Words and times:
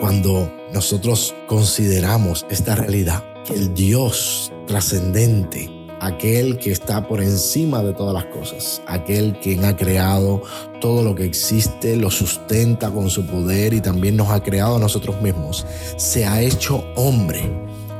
Cuando 0.00 0.50
nosotros 0.72 1.34
consideramos 1.46 2.46
esta 2.50 2.74
realidad, 2.74 3.24
que 3.44 3.54
el 3.54 3.74
Dios 3.74 4.52
trascendente, 4.66 5.70
aquel 6.00 6.58
que 6.58 6.70
está 6.72 7.06
por 7.06 7.22
encima 7.22 7.82
de 7.82 7.92
todas 7.92 8.14
las 8.14 8.26
cosas, 8.26 8.82
aquel 8.86 9.38
quien 9.40 9.64
ha 9.64 9.76
creado 9.76 10.42
todo 10.80 11.02
lo 11.02 11.14
que 11.14 11.24
existe, 11.24 11.96
lo 11.96 12.10
sustenta 12.10 12.90
con 12.90 13.10
su 13.10 13.26
poder 13.26 13.74
y 13.74 13.80
también 13.80 14.16
nos 14.16 14.30
ha 14.30 14.42
creado 14.42 14.76
a 14.76 14.80
nosotros 14.80 15.20
mismos, 15.22 15.66
se 15.96 16.26
ha 16.26 16.42
hecho 16.42 16.84
hombre 16.96 17.50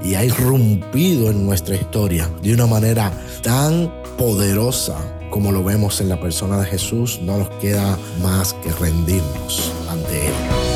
y 0.05 0.15
ha 0.15 0.25
irrumpido 0.25 1.31
en 1.31 1.47
nuestra 1.47 1.77
historia 1.77 2.31
de 2.43 2.55
una 2.55 2.67
manera 2.67 3.13
tan 3.43 3.93
poderosa 4.19 4.97
como 5.31 5.53
lo 5.53 5.63
vemos 5.63 6.01
en 6.01 6.09
la 6.09 6.21
persona 6.21 6.59
de 6.59 6.67
Jesús, 6.67 7.21
no 7.21 7.39
nos 7.39 7.51
queda 7.59 7.99
más 8.23 8.55
que 8.55 8.73
rendirnos 8.73 9.73
ante 9.91 10.29
Él. 10.29 10.76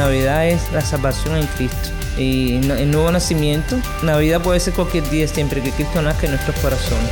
Navidad 0.00 0.48
es 0.48 0.72
la 0.72 0.80
salvación 0.80 1.36
en 1.36 1.46
Cristo 1.48 1.90
y 2.16 2.54
el 2.56 2.90
nuevo 2.90 3.12
nacimiento. 3.12 3.76
Navidad 4.02 4.40
puede 4.40 4.58
ser 4.58 4.72
cualquier 4.72 5.06
día 5.10 5.28
siempre 5.28 5.60
que 5.60 5.72
Cristo 5.72 6.00
nazca 6.00 6.24
en 6.24 6.32
nuestros 6.32 6.56
corazones. 6.60 7.10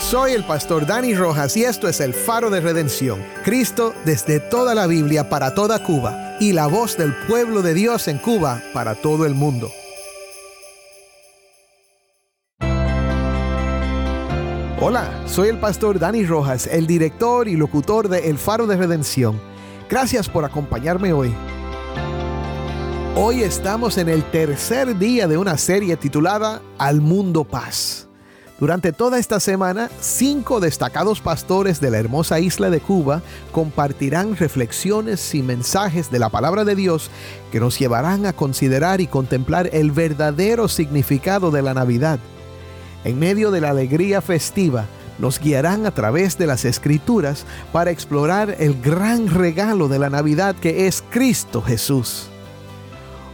Soy 0.00 0.32
el 0.32 0.42
pastor 0.42 0.84
Dani 0.84 1.14
Rojas 1.14 1.56
y 1.56 1.62
esto 1.62 1.86
es 1.86 2.00
el 2.00 2.12
faro 2.12 2.50
de 2.50 2.60
redención. 2.60 3.24
Cristo 3.44 3.94
desde 4.04 4.40
toda 4.40 4.74
la 4.74 4.88
Biblia 4.88 5.28
para 5.28 5.54
toda 5.54 5.78
Cuba 5.84 6.36
y 6.40 6.52
la 6.52 6.66
voz 6.66 6.96
del 6.96 7.14
pueblo 7.28 7.62
de 7.62 7.74
Dios 7.74 8.08
en 8.08 8.18
Cuba 8.18 8.60
para 8.74 8.96
todo 8.96 9.26
el 9.26 9.34
mundo. 9.34 9.70
Hola, 14.80 15.08
soy 15.26 15.50
el 15.50 15.58
pastor 15.58 16.00
Dani 16.00 16.26
Rojas, 16.26 16.66
el 16.66 16.88
director 16.88 17.46
y 17.46 17.54
locutor 17.54 18.08
de 18.08 18.28
El 18.28 18.38
Faro 18.38 18.66
de 18.66 18.76
Redención. 18.76 19.51
Gracias 19.92 20.26
por 20.26 20.46
acompañarme 20.46 21.12
hoy. 21.12 21.34
Hoy 23.14 23.42
estamos 23.42 23.98
en 23.98 24.08
el 24.08 24.24
tercer 24.24 24.98
día 24.98 25.28
de 25.28 25.36
una 25.36 25.58
serie 25.58 25.98
titulada 25.98 26.62
Al 26.78 27.02
Mundo 27.02 27.44
Paz. 27.44 28.08
Durante 28.58 28.94
toda 28.94 29.18
esta 29.18 29.38
semana, 29.38 29.90
cinco 30.00 30.60
destacados 30.60 31.20
pastores 31.20 31.78
de 31.78 31.90
la 31.90 31.98
hermosa 31.98 32.40
isla 32.40 32.70
de 32.70 32.80
Cuba 32.80 33.20
compartirán 33.52 34.34
reflexiones 34.34 35.34
y 35.34 35.42
mensajes 35.42 36.10
de 36.10 36.20
la 36.20 36.30
palabra 36.30 36.64
de 36.64 36.74
Dios 36.74 37.10
que 37.50 37.60
nos 37.60 37.78
llevarán 37.78 38.24
a 38.24 38.32
considerar 38.32 39.02
y 39.02 39.06
contemplar 39.06 39.68
el 39.74 39.90
verdadero 39.90 40.68
significado 40.68 41.50
de 41.50 41.60
la 41.60 41.74
Navidad. 41.74 42.18
En 43.04 43.18
medio 43.18 43.50
de 43.50 43.60
la 43.60 43.68
alegría 43.68 44.22
festiva, 44.22 44.86
nos 45.22 45.38
guiarán 45.38 45.86
a 45.86 45.92
través 45.92 46.36
de 46.36 46.48
las 46.48 46.64
escrituras 46.64 47.46
para 47.72 47.92
explorar 47.92 48.56
el 48.58 48.82
gran 48.82 49.28
regalo 49.28 49.86
de 49.86 50.00
la 50.00 50.10
Navidad 50.10 50.56
que 50.56 50.88
es 50.88 51.04
Cristo 51.10 51.62
Jesús. 51.62 52.26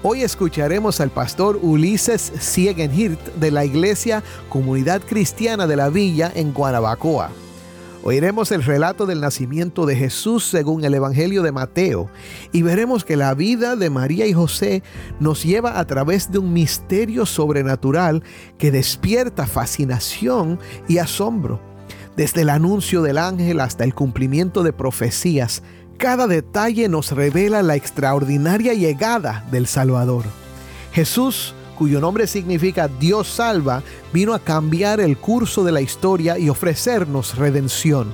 Hoy 0.02 0.22
escucharemos 0.22 1.00
al 1.00 1.08
pastor 1.08 1.58
Ulises 1.62 2.30
Siegenhirt 2.38 3.18
de 3.36 3.50
la 3.50 3.64
Iglesia 3.64 4.22
Comunidad 4.50 5.00
Cristiana 5.00 5.66
de 5.66 5.76
la 5.76 5.88
Villa 5.88 6.30
en 6.34 6.52
Guanabacoa. 6.52 7.30
Oiremos 8.04 8.52
el 8.52 8.62
relato 8.62 9.06
del 9.06 9.22
nacimiento 9.22 9.86
de 9.86 9.96
Jesús 9.96 10.44
según 10.44 10.84
el 10.84 10.92
Evangelio 10.92 11.42
de 11.42 11.52
Mateo 11.52 12.10
y 12.52 12.60
veremos 12.60 13.02
que 13.02 13.16
la 13.16 13.32
vida 13.32 13.76
de 13.76 13.88
María 13.88 14.26
y 14.26 14.34
José 14.34 14.82
nos 15.20 15.42
lleva 15.42 15.78
a 15.78 15.86
través 15.86 16.30
de 16.30 16.38
un 16.38 16.52
misterio 16.52 17.24
sobrenatural 17.24 18.22
que 18.58 18.70
despierta 18.70 19.46
fascinación 19.46 20.60
y 20.86 20.98
asombro. 20.98 21.67
Desde 22.18 22.42
el 22.42 22.50
anuncio 22.50 23.00
del 23.00 23.16
ángel 23.16 23.60
hasta 23.60 23.84
el 23.84 23.94
cumplimiento 23.94 24.64
de 24.64 24.72
profecías, 24.72 25.62
cada 25.98 26.26
detalle 26.26 26.88
nos 26.88 27.12
revela 27.12 27.62
la 27.62 27.76
extraordinaria 27.76 28.74
llegada 28.74 29.46
del 29.52 29.68
Salvador. 29.68 30.24
Jesús, 30.92 31.54
cuyo 31.76 32.00
nombre 32.00 32.26
significa 32.26 32.88
Dios 32.88 33.28
salva, 33.28 33.84
vino 34.12 34.34
a 34.34 34.40
cambiar 34.40 34.98
el 34.98 35.16
curso 35.16 35.62
de 35.62 35.70
la 35.70 35.80
historia 35.80 36.40
y 36.40 36.48
ofrecernos 36.48 37.36
redención. 37.36 38.08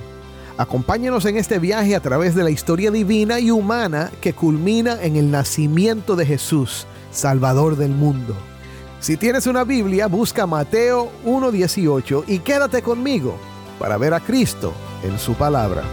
Acompáñenos 0.59 1.25
en 1.25 1.37
este 1.37 1.57
viaje 1.57 1.95
a 1.95 1.99
través 1.99 2.35
de 2.35 2.43
la 2.43 2.51
historia 2.51 2.91
divina 2.91 3.39
y 3.39 3.49
humana 3.49 4.11
que 4.21 4.33
culmina 4.33 5.01
en 5.01 5.15
el 5.15 5.31
nacimiento 5.31 6.15
de 6.15 6.27
Jesús, 6.27 6.85
Salvador 7.09 7.75
del 7.75 7.89
mundo. 7.89 8.35
Si 8.99 9.17
tienes 9.17 9.47
una 9.47 9.63
Biblia, 9.63 10.05
busca 10.05 10.45
Mateo 10.45 11.09
1.18 11.25 12.25
y 12.27 12.37
quédate 12.37 12.83
conmigo 12.83 13.35
para 13.79 13.97
ver 13.97 14.13
a 14.13 14.19
Cristo 14.19 14.73
en 15.03 15.19
su 15.19 15.33
palabra. 15.33 15.83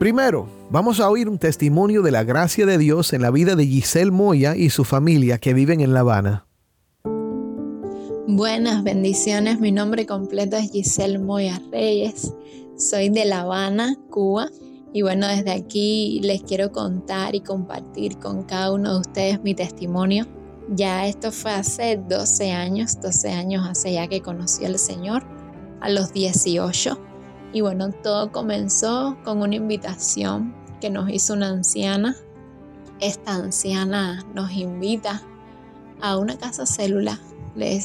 Primero, 0.00 0.48
vamos 0.70 0.98
a 0.98 1.10
oír 1.10 1.28
un 1.28 1.38
testimonio 1.38 2.00
de 2.00 2.10
la 2.10 2.24
gracia 2.24 2.64
de 2.64 2.78
Dios 2.78 3.12
en 3.12 3.20
la 3.20 3.30
vida 3.30 3.54
de 3.54 3.66
Giselle 3.66 4.10
Moya 4.10 4.56
y 4.56 4.70
su 4.70 4.84
familia 4.84 5.36
que 5.36 5.52
viven 5.52 5.82
en 5.82 5.92
La 5.92 6.00
Habana. 6.00 6.46
Buenas 8.26 8.82
bendiciones, 8.82 9.60
mi 9.60 9.72
nombre 9.72 10.06
completo 10.06 10.56
es 10.56 10.70
Giselle 10.70 11.18
Moya 11.18 11.60
Reyes, 11.70 12.32
soy 12.80 13.10
de 13.10 13.26
La 13.26 13.42
Habana, 13.42 13.94
Cuba, 14.08 14.48
y 14.92 15.02
bueno, 15.02 15.28
desde 15.28 15.52
aquí 15.52 16.20
les 16.22 16.42
quiero 16.42 16.72
contar 16.72 17.34
y 17.34 17.40
compartir 17.40 18.18
con 18.18 18.42
cada 18.42 18.72
uno 18.72 18.94
de 18.94 19.00
ustedes 19.00 19.42
mi 19.42 19.54
testimonio. 19.54 20.26
Ya 20.70 21.06
esto 21.06 21.30
fue 21.30 21.52
hace 21.52 21.96
12 21.96 22.52
años, 22.52 23.00
12 23.00 23.30
años 23.30 23.66
hace 23.68 23.92
ya 23.92 24.08
que 24.08 24.22
conocí 24.22 24.64
al 24.64 24.78
Señor, 24.78 25.24
a 25.80 25.90
los 25.90 26.12
18 26.12 26.98
y 27.52 27.60
bueno, 27.60 27.90
todo 27.92 28.32
comenzó 28.32 29.16
con 29.24 29.42
una 29.42 29.56
invitación 29.56 30.54
que 30.80 30.90
nos 30.90 31.10
hizo 31.10 31.34
una 31.34 31.48
anciana. 31.48 32.16
Esta 33.00 33.34
anciana 33.34 34.24
nos 34.34 34.52
invita 34.52 35.22
a 36.00 36.16
una 36.16 36.38
casa 36.38 36.64
célula. 36.66 37.20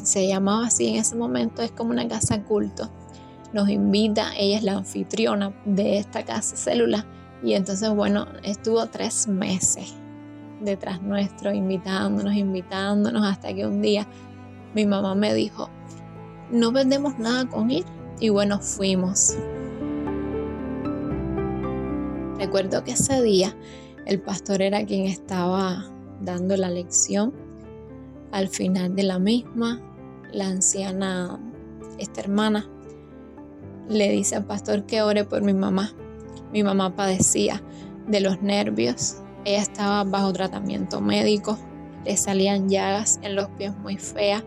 Se 0.04 0.28
llamaba 0.28 0.68
así 0.68 0.88
en 0.88 0.96
ese 0.98 1.16
momento, 1.16 1.62
es 1.62 1.72
como 1.72 1.92
una 1.92 2.08
casa 2.08 2.44
culto. 2.44 2.90
Nos 3.56 3.70
invita, 3.70 4.34
ella 4.38 4.58
es 4.58 4.64
la 4.64 4.74
anfitriona 4.74 5.54
de 5.64 5.98
esta 5.98 6.26
casa 6.26 6.58
célula. 6.58 7.06
Y 7.42 7.54
entonces, 7.54 7.90
bueno, 7.90 8.28
estuvo 8.44 8.86
tres 8.88 9.30
meses 9.30 9.96
detrás 10.60 11.02
nuestro, 11.02 11.54
invitándonos, 11.54 12.34
invitándonos, 12.34 13.24
hasta 13.26 13.54
que 13.54 13.66
un 13.66 13.82
día 13.82 14.06
mi 14.74 14.86
mamá 14.86 15.16
me 15.16 15.34
dijo, 15.34 15.70
no 16.52 16.74
vendemos 16.74 17.18
nada 17.18 17.48
con 17.48 17.72
ir. 17.72 17.86
Y 18.20 18.28
bueno, 18.28 18.60
fuimos. 18.60 19.38
Recuerdo 22.38 22.84
que 22.84 22.92
ese 22.92 23.22
día 23.22 23.56
el 24.06 24.20
pastor 24.20 24.64
era 24.64 24.86
quien 24.86 25.06
estaba 25.06 25.86
dando 26.20 26.58
la 26.58 26.70
lección. 26.70 27.34
Al 28.34 28.50
final 28.50 28.98
de 28.98 29.04
la 29.04 29.18
misma, 29.18 29.80
la 30.34 30.48
anciana, 30.48 31.40
esta 31.98 32.20
hermana, 32.20 32.70
le 33.90 34.10
dice 34.10 34.36
al 34.36 34.46
pastor 34.46 34.86
que 34.86 35.02
ore 35.02 35.24
por 35.24 35.42
mi 35.42 35.54
mamá. 35.54 35.92
Mi 36.52 36.64
mamá 36.64 36.96
padecía 36.96 37.62
de 38.08 38.20
los 38.20 38.42
nervios. 38.42 39.18
Ella 39.44 39.62
estaba 39.62 40.04
bajo 40.04 40.34
tratamiento 40.34 41.02
médico. 41.02 41.58
Le 42.04 42.18
salían 42.18 42.70
llagas 42.70 43.20
en 43.22 43.36
los 43.36 43.48
pies 43.50 43.76
muy 43.78 43.98
feas. 43.98 44.44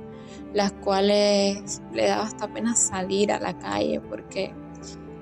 las 0.55 0.73
cuales 0.73 1.83
le 1.93 2.07
daba 2.07 2.25
hasta 2.25 2.49
pena 2.49 2.75
salir 2.75 3.33
a 3.33 3.39
la 3.39 3.59
calle 3.59 4.01
porque 4.01 4.55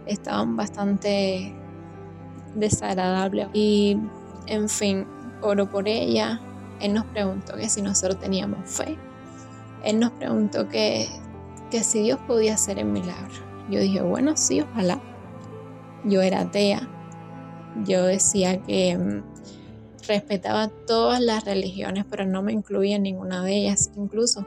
estaban 0.07 0.57
bastante 0.57 1.53
desagradables. 2.55 3.49
Y 3.53 3.99
en 4.47 4.69
fin, 4.69 5.07
oro 5.43 5.69
por 5.69 5.89
ella. 5.89 6.41
Él 6.81 6.95
nos 6.95 7.05
preguntó 7.07 7.57
que 7.57 7.69
si 7.69 7.83
nosotros 7.83 8.21
teníamos 8.21 8.71
fe. 8.71 8.97
Él 9.83 9.99
nos 9.99 10.13
preguntó 10.13 10.69
que, 10.69 11.09
que 11.71 11.83
si 11.83 12.03
Dios 12.03 12.19
podía 12.27 12.55
hacer 12.55 12.79
el 12.79 12.87
milagro. 12.87 13.46
Yo 13.71 13.81
dije, 13.81 14.03
bueno, 14.03 14.37
sí, 14.37 14.61
ojalá. 14.61 15.01
Yo 16.05 16.23
era 16.23 16.43
atea. 16.43 16.89
Yo 17.85 18.05
decía 18.05 18.63
que 18.63 18.97
mm, 18.97 19.23
respetaba 20.07 20.69
todas 20.69 21.21
las 21.21 21.45
religiones, 21.45 22.05
pero 22.09 22.27
no 22.27 22.43
me 22.43 22.53
incluía 22.53 22.97
en 22.97 23.03
ninguna 23.03 23.43
de 23.43 23.57
ellas. 23.57 23.91
Incluso 23.97 24.47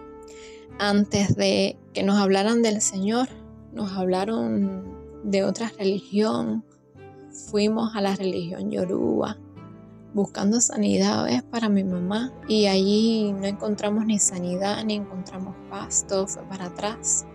antes 0.79 1.35
de 1.35 1.77
que 1.93 2.03
nos 2.03 2.17
hablaran 2.17 2.61
del 2.61 2.81
Señor, 2.81 3.27
nos 3.73 3.91
hablaron 3.93 4.83
de 5.23 5.43
otra 5.43 5.71
religión. 5.77 6.63
Fuimos 7.51 7.95
a 7.95 8.01
la 8.01 8.15
religión 8.15 8.71
yoruba 8.71 9.37
buscando 10.13 10.59
sanidades 10.59 11.43
para 11.43 11.69
mi 11.69 11.83
mamá 11.83 12.33
y 12.47 12.65
allí 12.65 13.31
no 13.31 13.45
encontramos 13.45 14.05
ni 14.05 14.17
sanidad 14.17 14.83
ni 14.83 14.95
encontramos 14.95 15.55
paz, 15.69 16.05
todo 16.07 16.27
fue 16.27 16.43
para 16.43 16.65
atrás. 16.65 17.25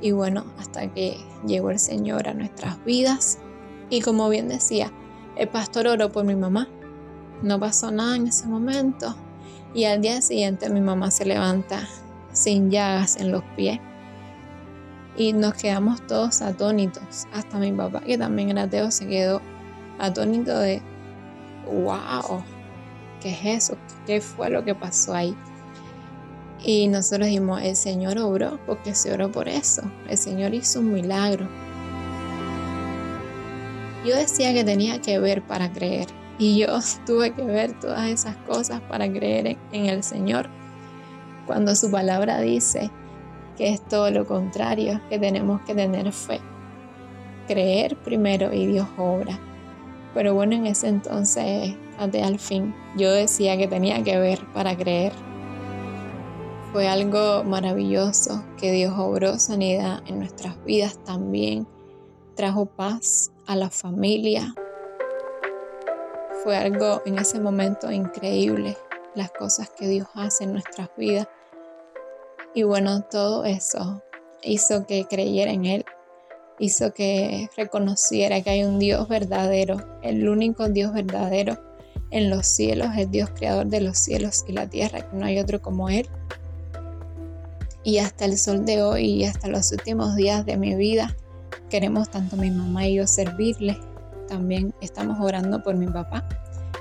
Y 0.00 0.12
bueno, 0.12 0.44
hasta 0.58 0.92
que 0.92 1.18
llegó 1.46 1.70
el 1.70 1.78
Señor 1.78 2.28
a 2.28 2.34
nuestras 2.34 2.82
vidas 2.84 3.38
y 3.88 4.00
como 4.00 4.28
bien 4.28 4.48
decía, 4.48 4.92
el 5.36 5.48
pastor 5.48 5.86
oró 5.86 6.10
por 6.10 6.24
mi 6.24 6.34
mamá. 6.34 6.68
No 7.42 7.60
pasó 7.60 7.90
nada 7.90 8.16
en 8.16 8.26
ese 8.26 8.46
momento 8.46 9.14
y 9.74 9.84
al 9.84 10.00
día 10.00 10.20
siguiente 10.22 10.70
mi 10.70 10.80
mamá 10.80 11.10
se 11.10 11.24
levanta 11.24 11.86
sin 12.32 12.70
llagas 12.70 13.16
en 13.16 13.32
los 13.32 13.42
pies. 13.56 13.80
Y 15.16 15.32
nos 15.32 15.54
quedamos 15.54 16.06
todos 16.06 16.42
atónitos. 16.42 17.26
Hasta 17.32 17.58
mi 17.58 17.72
papá, 17.72 18.00
que 18.00 18.18
también 18.18 18.50
era 18.50 18.64
ateo, 18.64 18.90
se 18.90 19.06
quedó 19.06 19.40
atónito 19.98 20.58
de, 20.58 20.82
wow, 21.66 22.42
¿qué 23.20 23.30
es 23.30 23.64
eso? 23.64 23.78
¿Qué 24.06 24.20
fue 24.20 24.50
lo 24.50 24.64
que 24.64 24.74
pasó 24.74 25.14
ahí? 25.14 25.34
Y 26.64 26.88
nosotros 26.88 27.26
dijimos, 27.26 27.62
el 27.62 27.76
Señor 27.76 28.18
obró 28.18 28.58
porque 28.66 28.94
se 28.94 29.12
oró 29.12 29.30
por 29.30 29.48
eso. 29.48 29.82
El 30.08 30.18
Señor 30.18 30.54
hizo 30.54 30.80
un 30.80 30.92
milagro. 30.92 31.48
Yo 34.04 34.16
decía 34.16 34.52
que 34.52 34.64
tenía 34.64 35.00
que 35.00 35.18
ver 35.18 35.42
para 35.42 35.72
creer. 35.72 36.08
Y 36.38 36.58
yo 36.58 36.78
tuve 37.06 37.32
que 37.32 37.42
ver 37.42 37.78
todas 37.78 38.08
esas 38.08 38.36
cosas 38.36 38.80
para 38.82 39.10
creer 39.10 39.56
en 39.72 39.86
el 39.86 40.02
Señor 40.02 40.48
cuando 41.46 41.76
su 41.76 41.90
palabra 41.90 42.40
dice 42.40 42.90
que 43.56 43.70
es 43.70 43.80
todo 43.80 44.10
lo 44.10 44.26
contrario, 44.26 45.00
que 45.08 45.18
tenemos 45.18 45.62
que 45.62 45.74
tener 45.74 46.12
fe. 46.12 46.40
Creer 47.46 47.96
primero 47.96 48.52
y 48.52 48.66
Dios 48.66 48.86
obra. 48.98 49.38
Pero 50.12 50.34
bueno, 50.34 50.56
en 50.56 50.66
ese 50.66 50.88
entonces, 50.88 51.74
hasta 51.98 52.26
al 52.26 52.38
fin, 52.38 52.74
yo 52.96 53.10
decía 53.10 53.56
que 53.56 53.68
tenía 53.68 54.02
que 54.02 54.18
ver 54.18 54.40
para 54.52 54.76
creer. 54.76 55.12
Fue 56.76 56.88
algo 56.88 57.42
maravilloso 57.42 58.44
que 58.60 58.70
Dios 58.70 58.92
obró 58.98 59.38
sanidad 59.38 60.02
en 60.08 60.18
nuestras 60.18 60.62
vidas 60.66 61.02
también. 61.04 61.66
Trajo 62.34 62.66
paz 62.66 63.32
a 63.46 63.56
la 63.56 63.70
familia. 63.70 64.54
Fue 66.44 66.54
algo 66.54 67.00
en 67.06 67.16
ese 67.18 67.40
momento 67.40 67.90
increíble, 67.90 68.76
las 69.14 69.30
cosas 69.30 69.70
que 69.70 69.88
Dios 69.88 70.06
hace 70.12 70.44
en 70.44 70.52
nuestras 70.52 70.90
vidas. 70.98 71.28
Y 72.54 72.64
bueno, 72.64 73.04
todo 73.04 73.46
eso 73.46 74.02
hizo 74.42 74.86
que 74.86 75.06
creyera 75.06 75.52
en 75.52 75.64
Él, 75.64 75.86
hizo 76.58 76.92
que 76.92 77.48
reconociera 77.56 78.42
que 78.42 78.50
hay 78.50 78.64
un 78.64 78.78
Dios 78.78 79.08
verdadero, 79.08 79.78
el 80.02 80.28
único 80.28 80.68
Dios 80.68 80.92
verdadero 80.92 81.56
en 82.10 82.28
los 82.28 82.46
cielos, 82.46 82.88
el 82.98 83.10
Dios 83.10 83.30
creador 83.34 83.64
de 83.64 83.80
los 83.80 83.96
cielos 83.96 84.44
y 84.46 84.52
la 84.52 84.68
tierra, 84.68 85.08
que 85.08 85.16
no 85.16 85.24
hay 85.24 85.38
otro 85.38 85.62
como 85.62 85.88
Él. 85.88 86.06
Y 87.86 87.98
hasta 87.98 88.24
el 88.24 88.36
sol 88.36 88.64
de 88.64 88.82
hoy 88.82 89.04
y 89.04 89.24
hasta 89.26 89.46
los 89.46 89.70
últimos 89.70 90.16
días 90.16 90.44
de 90.44 90.56
mi 90.56 90.74
vida, 90.74 91.14
queremos 91.70 92.10
tanto 92.10 92.36
mi 92.36 92.50
mamá 92.50 92.84
y 92.88 92.96
yo 92.96 93.06
servirle. 93.06 93.78
También 94.26 94.74
estamos 94.80 95.18
orando 95.20 95.62
por 95.62 95.76
mi 95.76 95.86
papá 95.86 96.28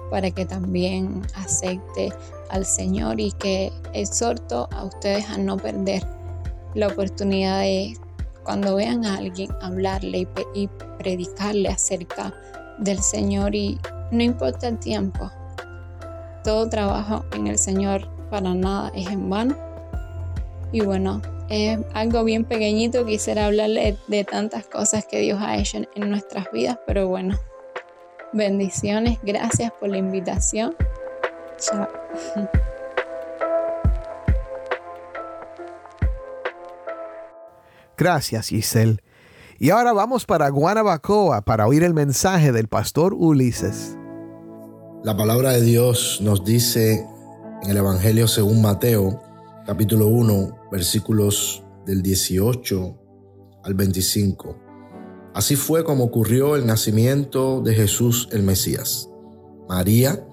para 0.09 0.31
que 0.31 0.47
también 0.47 1.21
acepte 1.35 2.11
al 2.49 2.65
Señor 2.65 3.19
y 3.19 3.31
que 3.33 3.71
exhorto 3.93 4.67
a 4.71 4.83
ustedes 4.83 5.29
a 5.29 5.37
no 5.37 5.57
perder 5.57 6.03
la 6.73 6.87
oportunidad 6.87 7.59
de 7.59 7.95
cuando 8.43 8.75
vean 8.75 9.05
a 9.05 9.17
alguien 9.17 9.51
hablarle 9.61 10.27
y, 10.55 10.67
predicarle 10.97 11.69
acerca 11.69 12.33
del 12.79 12.97
Señor 12.97 13.53
y 13.53 13.79
no 14.09 14.23
importa 14.23 14.69
el 14.69 14.79
tiempo, 14.79 15.29
todo 16.43 16.67
trabajo 16.67 17.23
en 17.33 17.45
el 17.45 17.59
Señor 17.59 18.09
para 18.31 18.55
nada 18.55 18.91
es 18.95 19.05
en 19.05 19.29
vano. 19.29 19.64
Y 20.75 20.81
bueno, 20.81 21.21
es 21.47 21.79
algo 21.93 22.25
bien 22.25 22.43
pequeñito, 22.43 23.05
quisiera 23.05 23.45
hablarle 23.45 23.97
de 24.09 24.25
tantas 24.25 24.67
cosas 24.67 25.05
que 25.05 25.21
Dios 25.21 25.39
ha 25.41 25.55
hecho 25.55 25.77
en 25.95 26.09
nuestras 26.09 26.51
vidas, 26.51 26.77
pero 26.85 27.07
bueno, 27.07 27.39
Bendiciones, 28.33 29.17
gracias 29.23 29.71
por 29.79 29.87
la 29.87 29.97
invitación. 29.97 30.75
Chao. 31.57 31.87
Gracias, 37.97 38.49
Giselle. 38.49 38.97
Y 39.57 39.69
ahora 39.69 39.93
vamos 39.93 40.25
para 40.25 40.49
Guanabacoa 40.49 41.43
para 41.43 41.67
oír 41.67 41.83
el 41.83 41.93
mensaje 41.93 42.51
del 42.51 42.67
pastor 42.67 43.13
Ulises. 43.13 43.95
La 45.05 45.15
palabra 45.15 45.51
de 45.53 45.61
Dios 45.61 46.19
nos 46.21 46.43
dice 46.43 47.07
en 47.63 47.69
el 47.69 47.77
Evangelio 47.77 48.27
según 48.27 48.61
Mateo, 48.61 49.24
capítulo 49.65 50.09
1, 50.09 50.67
versículos 50.71 51.63
del 51.87 52.03
18 52.03 52.99
al 53.63 53.73
25. 53.73 54.55
Así 55.33 55.55
fue 55.55 55.83
como 55.83 56.03
ocurrió 56.03 56.55
el 56.55 56.67
nacimiento 56.67 57.61
de 57.61 57.73
Jesús 57.73 58.29
el 58.31 58.43
Mesías. 58.43 59.09
María, 59.67 60.23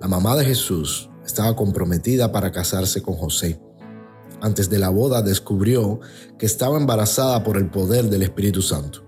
la 0.00 0.08
mamá 0.08 0.34
de 0.34 0.44
Jesús, 0.44 1.08
estaba 1.24 1.54
comprometida 1.54 2.32
para 2.32 2.50
casarse 2.50 3.00
con 3.00 3.14
José. 3.14 3.60
Antes 4.40 4.68
de 4.68 4.80
la 4.80 4.88
boda 4.88 5.22
descubrió 5.22 6.00
que 6.36 6.46
estaba 6.46 6.76
embarazada 6.76 7.44
por 7.44 7.56
el 7.56 7.70
poder 7.70 8.06
del 8.06 8.24
Espíritu 8.24 8.60
Santo. 8.60 9.04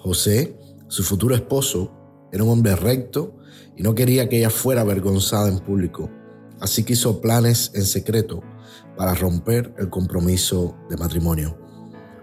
José, 0.00 0.58
su 0.88 1.04
futuro 1.04 1.36
esposo, 1.36 1.92
era 2.32 2.42
un 2.42 2.50
hombre 2.50 2.74
recto 2.74 3.36
y 3.76 3.84
no 3.84 3.94
quería 3.94 4.28
que 4.28 4.38
ella 4.38 4.50
fuera 4.50 4.80
avergonzada 4.80 5.48
en 5.48 5.60
público, 5.60 6.10
así 6.58 6.82
que 6.82 6.94
hizo 6.94 7.20
planes 7.20 7.70
en 7.74 7.84
secreto 7.84 8.42
para 8.96 9.14
romper 9.14 9.74
el 9.78 9.90
compromiso 9.90 10.76
de 10.88 10.96
matrimonio. 10.96 11.58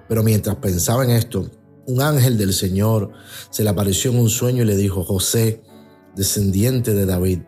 Pero 0.07 0.23
mientras 0.23 0.55
pensaba 0.57 1.03
en 1.03 1.11
esto, 1.11 1.49
un 1.85 2.01
ángel 2.01 2.37
del 2.37 2.53
Señor 2.53 3.11
se 3.49 3.63
le 3.63 3.69
apareció 3.69 4.11
en 4.11 4.19
un 4.19 4.29
sueño 4.29 4.63
y 4.63 4.65
le 4.65 4.75
dijo, 4.75 5.03
José, 5.03 5.61
descendiente 6.15 6.93
de 6.93 7.05
David, 7.05 7.39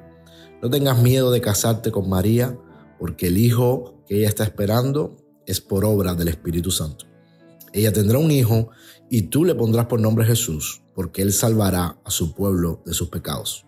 no 0.62 0.70
tengas 0.70 1.02
miedo 1.02 1.32
de 1.32 1.42
casarte 1.42 1.92
con 1.92 2.10
María, 2.10 2.58
porque 3.00 3.28
el 3.28 3.38
hijo 3.38 4.04
que 4.08 4.20
ella 4.20 4.30
está 4.30 4.44
esperando 4.44 5.18
es 5.46 5.62
por 5.62 5.86
obra 5.86 6.16
del 6.16 6.30
Espíritu 6.30 6.72
Santo. 6.72 7.06
Ella 7.74 7.92
tendrá 7.92 8.18
un 8.18 8.32
hijo 8.32 8.70
y 9.10 9.24
tú 9.24 9.46
le 9.46 9.54
pondrás 9.54 9.86
por 9.86 10.00
nombre 10.00 10.26
Jesús, 10.26 10.82
porque 10.94 11.22
él 11.22 11.34
salvará 11.34 12.00
a 12.04 12.10
su 12.10 12.34
pueblo 12.34 12.82
de 12.86 12.94
sus 12.94 13.10
pecados. 13.10 13.66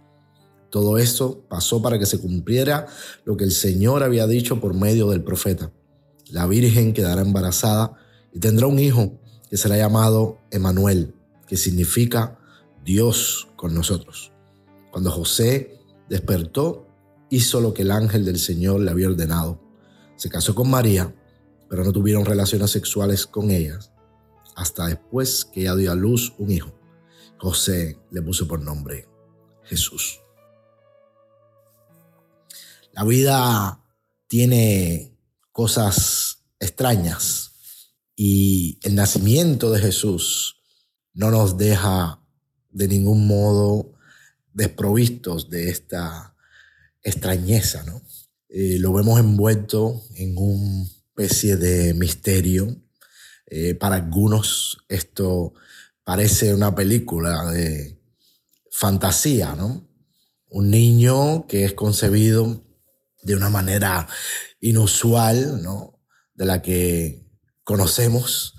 Todo 0.69 0.97
esto 0.97 1.45
pasó 1.47 1.81
para 1.81 1.97
que 1.97 2.05
se 2.05 2.19
cumpliera 2.19 2.87
lo 3.25 3.37
que 3.37 3.43
el 3.43 3.51
Señor 3.51 4.03
había 4.03 4.27
dicho 4.27 4.59
por 4.59 4.73
medio 4.73 5.09
del 5.09 5.23
profeta. 5.23 5.71
La 6.29 6.45
Virgen 6.45 6.93
quedará 6.93 7.21
embarazada 7.21 7.93
y 8.33 8.39
tendrá 8.39 8.67
un 8.67 8.79
hijo 8.79 9.19
que 9.49 9.57
será 9.57 9.77
llamado 9.77 10.39
Emanuel, 10.51 11.13
que 11.47 11.55
significa 11.55 12.39
Dios 12.83 13.47
con 13.55 13.73
nosotros. 13.73 14.31
Cuando 14.91 15.11
José 15.11 15.79
despertó, 16.09 16.87
hizo 17.29 17.61
lo 17.61 17.73
que 17.73 17.83
el 17.83 17.91
ángel 17.91 18.25
del 18.25 18.39
Señor 18.39 18.81
le 18.81 18.91
había 18.91 19.07
ordenado. 19.07 19.61
Se 20.17 20.29
casó 20.29 20.53
con 20.53 20.69
María, 20.69 21.15
pero 21.69 21.83
no 21.83 21.93
tuvieron 21.93 22.25
relaciones 22.25 22.71
sexuales 22.71 23.25
con 23.25 23.51
ellas 23.51 23.91
hasta 24.57 24.87
después 24.87 25.45
que 25.45 25.61
ella 25.61 25.75
dio 25.75 25.91
a 25.91 25.95
luz 25.95 26.33
un 26.39 26.51
hijo. 26.51 26.73
José 27.37 27.99
le 28.09 28.21
puso 28.23 28.47
por 28.47 28.59
nombre 28.59 29.07
Jesús. 29.63 30.19
La 32.97 33.03
vida 33.03 33.79
tiene 34.25 35.15
cosas 35.51 36.39
extrañas 36.59 37.51
y 38.15 38.79
el 38.81 38.95
nacimiento 38.95 39.69
de 39.69 39.79
Jesús 39.79 40.55
no 41.13 41.29
nos 41.29 41.59
deja 41.59 42.19
de 42.71 42.87
ningún 42.87 43.27
modo 43.27 43.93
desprovistos 44.51 45.51
de 45.51 45.69
esta 45.69 46.35
extrañeza, 47.03 47.83
¿no? 47.83 48.01
Eh, 48.49 48.77
lo 48.79 48.91
vemos 48.93 49.19
envuelto 49.19 50.01
en 50.15 50.35
un 50.35 50.89
especie 51.09 51.55
de 51.55 51.93
misterio. 51.93 52.81
Eh, 53.45 53.75
para 53.75 53.97
algunos 53.97 54.79
esto 54.89 55.53
parece 56.03 56.51
una 56.51 56.73
película 56.73 57.51
de 57.51 58.01
fantasía, 58.71 59.53
¿no? 59.53 59.87
Un 60.49 60.71
niño 60.71 61.45
que 61.45 61.63
es 61.63 61.73
concebido 61.73 62.63
de 63.27 63.35
una 63.35 63.49
manera 63.49 64.07
inusual, 64.61 65.61
¿no? 65.61 65.99
De 66.33 66.45
la 66.45 66.61
que 66.61 67.27
conocemos 67.65 68.55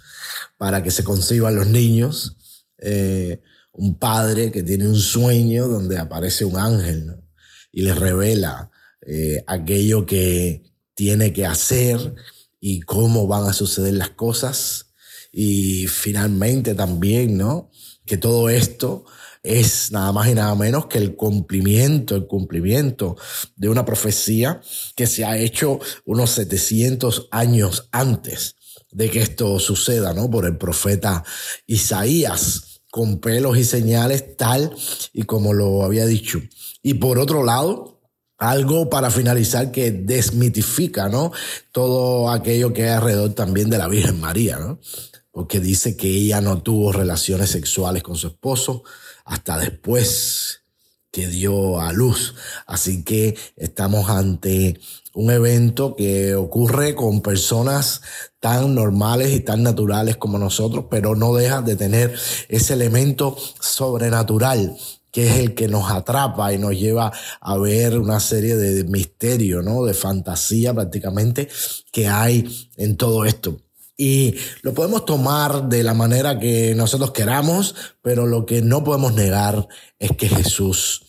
para 0.58 0.82
que 0.82 0.90
se 0.90 1.04
conciban 1.04 1.56
los 1.56 1.68
niños. 1.68 2.36
Eh, 2.76 3.40
un 3.72 3.98
padre 3.98 4.52
que 4.52 4.62
tiene 4.62 4.86
un 4.86 4.98
sueño 4.98 5.68
donde 5.68 5.96
aparece 5.96 6.44
un 6.44 6.58
ángel 6.58 7.16
y 7.72 7.80
le 7.82 7.94
revela 7.94 8.70
eh, 9.06 9.42
aquello 9.46 10.04
que 10.04 10.64
tiene 10.94 11.32
que 11.32 11.46
hacer 11.46 12.14
y 12.60 12.80
cómo 12.80 13.26
van 13.26 13.48
a 13.48 13.54
suceder 13.54 13.94
las 13.94 14.10
cosas. 14.10 14.92
Y 15.32 15.86
finalmente 15.86 16.74
también, 16.74 17.38
¿no? 17.38 17.70
Que 18.04 18.18
todo 18.18 18.50
esto 18.50 19.06
es 19.48 19.90
nada 19.92 20.12
más 20.12 20.28
y 20.28 20.34
nada 20.34 20.54
menos 20.54 20.86
que 20.86 20.98
el 20.98 21.16
cumplimiento, 21.16 22.14
el 22.14 22.26
cumplimiento 22.26 23.16
de 23.56 23.68
una 23.68 23.84
profecía 23.84 24.60
que 24.94 25.06
se 25.06 25.24
ha 25.24 25.38
hecho 25.38 25.80
unos 26.04 26.30
700 26.30 27.28
años 27.30 27.88
antes 27.90 28.56
de 28.92 29.10
que 29.10 29.20
esto 29.20 29.58
suceda, 29.58 30.12
¿no? 30.12 30.30
Por 30.30 30.44
el 30.44 30.58
profeta 30.58 31.24
Isaías, 31.66 32.82
con 32.90 33.20
pelos 33.20 33.56
y 33.56 33.64
señales 33.64 34.36
tal 34.36 34.74
y 35.12 35.22
como 35.22 35.54
lo 35.54 35.82
había 35.82 36.04
dicho. 36.04 36.40
Y 36.82 36.94
por 36.94 37.18
otro 37.18 37.42
lado, 37.42 38.00
algo 38.38 38.88
para 38.88 39.10
finalizar 39.10 39.72
que 39.72 39.90
desmitifica, 39.90 41.08
¿no? 41.08 41.32
Todo 41.72 42.30
aquello 42.30 42.72
que 42.72 42.84
hay 42.84 42.90
alrededor 42.90 43.34
también 43.34 43.70
de 43.70 43.78
la 43.78 43.88
Virgen 43.88 44.20
María, 44.20 44.58
¿no? 44.58 44.78
Porque 45.30 45.60
dice 45.60 45.96
que 45.96 46.08
ella 46.08 46.40
no 46.40 46.62
tuvo 46.62 46.92
relaciones 46.92 47.50
sexuales 47.50 48.02
con 48.02 48.16
su 48.16 48.28
esposo 48.28 48.84
hasta 49.28 49.58
después 49.58 50.62
que 51.10 51.26
dio 51.26 51.80
a 51.80 51.92
luz. 51.92 52.34
Así 52.66 53.04
que 53.04 53.36
estamos 53.56 54.10
ante 54.10 54.80
un 55.14 55.30
evento 55.30 55.94
que 55.96 56.34
ocurre 56.34 56.94
con 56.94 57.22
personas 57.22 58.02
tan 58.40 58.74
normales 58.74 59.32
y 59.32 59.40
tan 59.40 59.62
naturales 59.62 60.16
como 60.16 60.38
nosotros, 60.38 60.86
pero 60.90 61.14
no 61.14 61.34
deja 61.34 61.62
de 61.62 61.76
tener 61.76 62.14
ese 62.48 62.74
elemento 62.74 63.36
sobrenatural 63.60 64.76
que 65.10 65.26
es 65.26 65.38
el 65.38 65.54
que 65.54 65.68
nos 65.68 65.90
atrapa 65.90 66.52
y 66.52 66.58
nos 66.58 66.78
lleva 66.78 67.12
a 67.40 67.56
ver 67.56 67.98
una 67.98 68.20
serie 68.20 68.56
de 68.56 68.84
misterios, 68.84 69.64
¿no? 69.64 69.84
De 69.84 69.94
fantasía 69.94 70.74
prácticamente 70.74 71.48
que 71.90 72.08
hay 72.08 72.70
en 72.76 72.96
todo 72.96 73.24
esto. 73.24 73.58
Y 74.00 74.36
lo 74.62 74.74
podemos 74.74 75.04
tomar 75.04 75.68
de 75.68 75.82
la 75.82 75.92
manera 75.92 76.38
que 76.38 76.72
nosotros 76.76 77.10
queramos, 77.10 77.74
pero 78.00 78.26
lo 78.26 78.46
que 78.46 78.62
no 78.62 78.84
podemos 78.84 79.12
negar 79.12 79.66
es 79.98 80.12
que 80.12 80.28
Jesús 80.28 81.02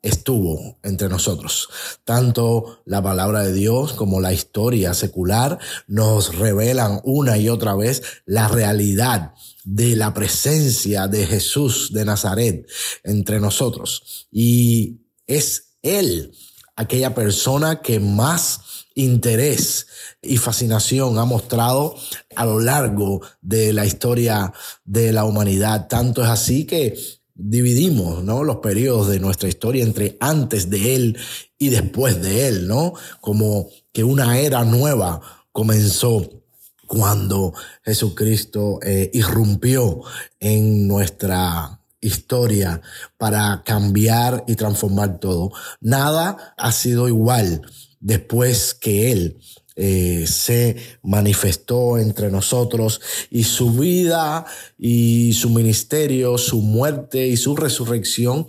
estuvo 0.00 0.78
entre 0.84 1.08
nosotros. 1.08 1.68
Tanto 2.04 2.82
la 2.84 3.02
palabra 3.02 3.42
de 3.42 3.52
Dios 3.52 3.94
como 3.94 4.20
la 4.20 4.32
historia 4.32 4.94
secular 4.94 5.58
nos 5.88 6.36
revelan 6.36 7.00
una 7.02 7.36
y 7.36 7.48
otra 7.48 7.74
vez 7.74 8.04
la 8.26 8.46
realidad 8.46 9.34
de 9.64 9.96
la 9.96 10.14
presencia 10.14 11.08
de 11.08 11.26
Jesús 11.26 11.92
de 11.92 12.04
Nazaret 12.04 12.68
entre 13.02 13.40
nosotros. 13.40 14.28
Y 14.30 15.00
es 15.26 15.72
Él 15.82 16.32
aquella 16.76 17.12
persona 17.12 17.80
que 17.80 17.98
más 17.98 18.75
interés 18.96 19.86
y 20.22 20.38
fascinación 20.38 21.18
ha 21.18 21.24
mostrado 21.24 21.94
a 22.34 22.44
lo 22.44 22.58
largo 22.58 23.20
de 23.42 23.72
la 23.72 23.86
historia 23.86 24.52
de 24.84 25.12
la 25.12 25.24
humanidad. 25.24 25.86
Tanto 25.86 26.24
es 26.24 26.28
así 26.28 26.64
que 26.64 26.98
dividimos, 27.34 28.24
¿no? 28.24 28.42
Los 28.42 28.56
periodos 28.56 29.08
de 29.08 29.20
nuestra 29.20 29.48
historia 29.48 29.84
entre 29.84 30.16
antes 30.18 30.70
de 30.70 30.96
él 30.96 31.18
y 31.58 31.68
después 31.68 32.20
de 32.22 32.48
él, 32.48 32.66
¿no? 32.66 32.94
Como 33.20 33.68
que 33.92 34.02
una 34.02 34.38
era 34.38 34.64
nueva 34.64 35.20
comenzó 35.52 36.42
cuando 36.86 37.52
Jesucristo 37.84 38.78
eh, 38.82 39.10
irrumpió 39.12 40.00
en 40.40 40.88
nuestra 40.88 41.80
historia 42.00 42.80
para 43.18 43.62
cambiar 43.64 44.44
y 44.46 44.54
transformar 44.54 45.18
todo. 45.18 45.52
Nada 45.80 46.54
ha 46.56 46.72
sido 46.72 47.08
igual 47.08 47.62
después 48.00 48.74
que 48.74 49.12
Él 49.12 49.38
eh, 49.78 50.24
se 50.26 50.76
manifestó 51.02 51.98
entre 51.98 52.30
nosotros 52.30 53.00
y 53.30 53.44
su 53.44 53.72
vida 53.72 54.46
y 54.78 55.34
su 55.34 55.50
ministerio, 55.50 56.38
su 56.38 56.62
muerte 56.62 57.26
y 57.26 57.36
su 57.36 57.54
resurrección, 57.54 58.46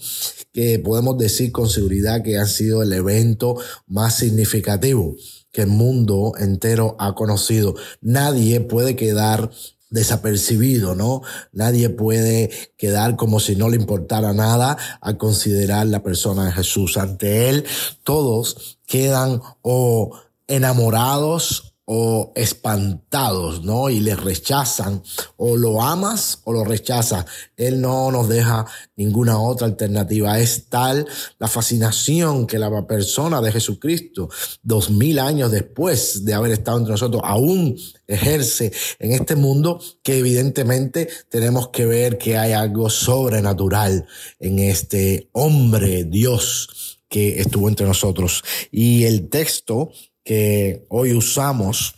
que 0.54 0.80
podemos 0.80 1.18
decir 1.18 1.52
con 1.52 1.70
seguridad 1.70 2.24
que 2.24 2.38
ha 2.38 2.46
sido 2.46 2.82
el 2.82 2.94
evento 2.94 3.58
más 3.88 4.18
significativo 4.18 5.18
que 5.52 5.64
el 5.64 5.68
mundo 5.68 6.34
entero 6.40 6.96
ha 7.00 7.14
conocido. 7.16 7.76
Nadie 8.00 8.62
puede 8.62 8.96
quedar 8.96 9.50
desapercibido, 9.90 10.96
¿no? 10.96 11.22
Nadie 11.52 11.90
puede 11.90 12.50
quedar 12.78 13.16
como 13.16 13.40
si 13.40 13.56
no 13.56 13.70
le 13.70 13.78
importara 13.78 14.34
nada 14.34 14.78
a 15.02 15.18
considerar 15.18 15.88
la 15.88 16.04
persona 16.04 16.46
de 16.46 16.52
Jesús. 16.52 16.98
Ante 16.98 17.50
Él, 17.50 17.66
todos 18.04 18.80
quedan 18.86 19.42
o 19.62 20.12
enamorados 20.48 21.77
o 21.90 22.34
espantados, 22.36 23.64
¿no? 23.64 23.90
Y 23.90 24.02
le 24.02 24.14
rechazan, 24.14 25.02
o 25.38 25.56
lo 25.56 25.82
amas 25.82 26.42
o 26.44 26.52
lo 26.52 26.66
rechazas. 26.66 27.26
Él 27.56 27.80
no 27.80 28.12
nos 28.12 28.28
deja 28.28 28.66
ninguna 28.98 29.40
otra 29.40 29.68
alternativa. 29.68 30.38
Es 30.38 30.68
tal 30.68 31.08
la 31.40 31.48
fascinación 31.48 32.46
que 32.46 32.60
la 32.60 32.86
persona 32.86 33.42
de 33.42 33.54
Jesucristo, 33.54 34.30
dos 34.62 34.90
mil 34.90 35.18
años 35.18 35.50
después 35.50 36.26
de 36.26 36.34
haber 36.34 36.52
estado 36.52 36.80
entre 36.80 36.92
nosotros, 36.92 37.22
aún 37.24 37.78
ejerce 38.06 38.74
en 39.00 39.14
este 39.14 39.38
mundo, 39.38 39.80
que 40.04 40.20
evidentemente 40.20 41.08
tenemos 41.30 41.70
que 41.70 41.86
ver 41.86 42.18
que 42.18 42.38
hay 42.38 42.52
algo 42.52 42.90
sobrenatural 42.90 44.06
en 44.42 44.60
este 44.60 45.30
hombre, 45.32 46.04
Dios, 46.04 47.00
que 47.08 47.40
estuvo 47.40 47.70
entre 47.70 47.88
nosotros. 47.88 48.44
Y 48.72 49.06
el 49.06 49.30
texto 49.30 49.92
que 50.28 50.86
hoy 50.90 51.14
usamos 51.14 51.96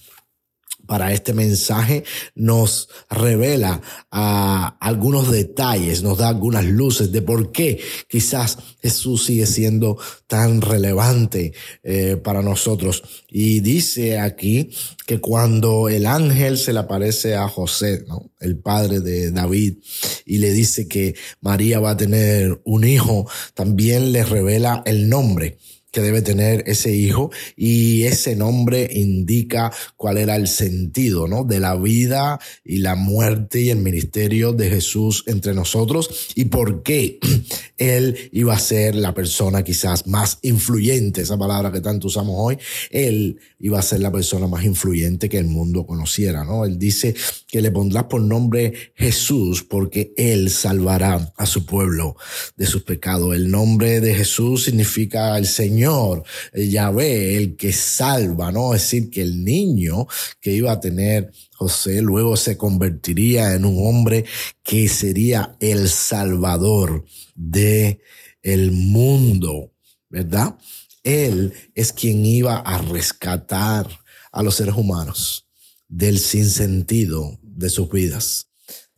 para 0.86 1.13
este 1.13 1.33
mensaje 1.33 2.03
nos 2.36 2.89
revela 3.09 3.81
ah, 4.12 4.77
algunos 4.79 5.31
detalles, 5.31 6.03
nos 6.03 6.19
da 6.19 6.29
algunas 6.29 6.65
luces 6.65 7.12
de 7.12 7.24
por 7.24 7.51
qué 7.51 7.79
quizás 8.07 8.59
Jesús 8.83 9.25
sigue 9.25 9.48
siendo 9.48 9.98
tan 10.27 10.62
relevante 10.62 11.53
eh, 11.81 12.17
para 12.24 12.43
nosotros. 12.43 13.01
Y 13.27 13.62
dice 13.62 14.19
aquí 14.19 14.69
que 15.07 15.19
cuando 15.19 15.89
el 15.89 16.05
ángel 16.05 16.59
se 16.59 16.74
le 16.74 16.79
aparece 16.79 17.33
a 17.33 17.48
José, 17.48 18.05
el 18.39 18.59
padre 18.59 19.00
de 19.00 19.31
David, 19.31 19.77
y 20.24 20.38
le 20.38 20.53
dice 20.53 20.88
que 20.88 21.15
María 21.41 21.79
va 21.79 21.91
a 21.91 21.98
tener 21.98 22.62
un 22.63 22.83
hijo, 22.83 23.27
también 23.55 24.12
le 24.12 24.24
revela 24.24 24.83
el 24.86 25.09
nombre 25.09 25.57
que 26.00 26.06
debe 26.06 26.22
tener 26.22 26.63
ese 26.65 26.96
hijo 26.96 27.29
y 27.58 28.03
ese 28.03 28.34
nombre 28.34 28.89
indica 28.94 29.70
cuál 29.98 30.18
era 30.18 30.38
el 30.38 30.48
sentido, 30.48 31.27
¿no? 31.27 31.44
De 31.44 31.60
la 31.60 31.75
vida 31.75 32.39
y 32.63 32.77
la 32.77 32.96
muerte 32.96 33.60
y 33.60 33.70
el 33.70 33.79
ministerio 33.79 34.53
de 34.53 34.70
Jesús 34.70 35.25
entre 35.27 35.53
nosotros 35.53 36.29
y 36.36 36.46
por 36.46 36.84
qué 36.84 37.20
él 37.77 38.29
iba 38.32 38.53
a 38.53 38.60
ser 38.60 38.96
la 38.96 39.13
persona 39.13 39.62
quizás 39.63 40.08
más 40.08 40.39
influyente, 40.41 41.22
esa 41.22 41.38
palabra 41.38 41.70
que 41.70 41.82
tanto 41.82 42.08
usamos 42.08 42.36
hoy, 42.38 42.58
él 42.91 43.38
iba 43.60 43.77
a 43.77 43.82
ser 43.82 44.00
la 44.00 44.12
persona 44.12 44.48
más 44.48 44.63
influyente 44.63 45.27
que 45.27 45.38
el 45.38 45.48
mundo 45.48 45.86
conociera, 45.86 46.46
¿no? 46.46 46.63
Él 46.63 46.79
dice 46.79 47.13
que 47.46 47.62
le 47.62 47.72
pondrás 47.72 48.06
por 48.06 48.22
nombre 48.22 48.94
Jesús 48.96 49.63
porque 49.63 50.13
él 50.15 50.50
salvará 50.50 51.34
a 51.36 51.46
su 51.46 51.65
pueblo 51.65 52.15
de 52.56 52.65
sus 52.65 52.84
pecados. 52.84 53.36
El 53.36 53.51
nombre 53.51 54.00
de 54.00 54.15
Jesús 54.15 54.63
significa 54.63 55.38
el 55.38 55.46
Señor 55.46 55.88
Señor, 55.89 56.24
Yahvé, 56.53 57.36
el 57.36 57.55
que 57.55 57.74
salva, 57.74 58.51
¿no? 58.51 58.75
Es 58.75 58.84
decir, 58.84 59.10
que 59.10 59.24
el 59.24 59.43
niño 59.43 60.05
que 60.39 60.53
iba 60.53 60.72
a 60.72 60.79
tener 60.79 61.31
José 61.55 62.01
luego 62.01 62.38
se 62.38 62.58
convertiría 62.58 63.55
en 63.55 63.65
un 63.65 63.88
hombre 63.88 64.25
que 64.62 64.88
sería 64.88 65.55
el 65.60 65.89
salvador 65.89 67.05
de 67.34 68.01
el 68.43 68.72
mundo, 68.72 69.74
¿verdad? 70.10 70.58
Él 71.03 71.53
es 71.74 71.91
quien 71.91 72.24
iba 72.24 72.58
a 72.58 72.77
rescatar 72.77 73.88
a 74.31 74.43
los 74.43 74.55
seres 74.55 74.75
humanos 74.75 75.48
del 75.88 76.19
sinsentido 76.19 77.39
de 77.41 77.69
sus 77.72 77.89
vidas. 77.89 78.49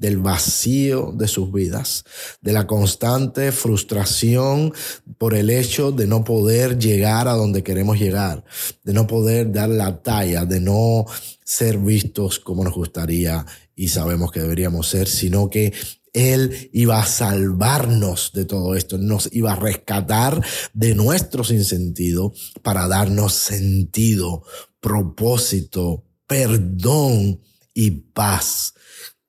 Del 0.01 0.17
vacío 0.17 1.13
de 1.15 1.27
sus 1.27 1.53
vidas, 1.53 2.05
de 2.41 2.53
la 2.53 2.65
constante 2.65 3.51
frustración 3.51 4.74
por 5.20 5.36
el 5.36 5.51
hecho 5.51 5.91
de 5.91 6.08
no 6.08 6.24
poder 6.24 6.79
llegar 6.79 7.27
a 7.27 7.34
donde 7.34 7.62
queremos 7.62 8.00
llegar, 8.00 8.43
de 8.84 8.93
no 8.93 9.05
poder 9.05 9.51
dar 9.51 9.70
la 9.70 10.01
talla, 10.01 10.43
de 10.46 10.60
no 10.60 11.05
ser 11.46 11.77
vistos 11.77 12.39
como 12.39 12.63
nos 12.63 12.74
gustaría 12.74 13.46
y 13.75 13.89
sabemos 13.89 14.31
que 14.31 14.39
deberíamos 14.39 14.88
ser, 14.88 15.08
sino 15.08 15.51
que 15.51 15.72
él 16.13 16.72
iba 16.74 17.00
a 17.00 17.05
salvarnos 17.05 18.31
de 18.34 18.46
todo 18.46 18.74
esto, 18.74 18.98
nos 18.98 19.29
iba 19.31 19.53
a 19.53 19.55
rescatar 19.55 20.43
de 20.74 20.96
nuestro 20.96 21.43
sinsentido 21.43 22.34
para 22.63 22.88
darnos 22.88 23.34
sentido, 23.34 24.41
propósito, 24.79 26.05
perdón 26.25 27.39
y 27.75 27.91
paz 27.91 28.74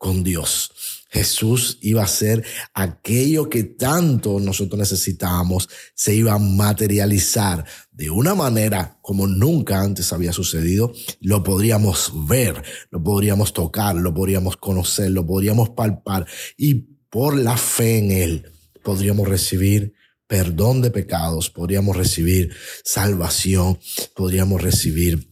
con 0.03 0.25
Dios. 0.25 1.05
Jesús 1.11 1.79
iba 1.81 2.03
a 2.03 2.09
ser 2.09 2.45
aquello 2.75 3.49
que 3.49 3.63
tanto 3.63 4.41
nosotros 4.41 4.77
necesitábamos, 4.77 5.69
se 5.95 6.13
iba 6.13 6.33
a 6.33 6.41
materializar 6.41 7.65
de 7.93 8.11
una 8.11 8.35
manera 8.35 8.99
como 9.01 9.29
nunca 9.29 9.81
antes 9.81 10.13
había 10.13 10.33
sucedido. 10.33 10.93
Lo 11.21 11.45
podríamos 11.45 12.11
ver, 12.27 12.65
lo 12.91 13.01
podríamos 13.01 13.53
tocar, 13.53 13.95
lo 13.95 14.13
podríamos 14.13 14.57
conocer, 14.57 15.13
lo 15.13 15.25
podríamos 15.25 15.71
palpar 15.71 16.27
y 16.57 16.75
por 17.09 17.39
la 17.39 17.57
fe 17.57 17.99
en 17.99 18.11
Él 18.11 18.53
podríamos 18.83 19.29
recibir 19.29 19.95
perdón 20.27 20.83
de 20.83 20.91
pecados, 20.91 21.49
podríamos 21.49 21.97
recibir 21.97 22.53
salvación, 22.83 23.79
podríamos 24.17 24.61
recibir 24.61 25.29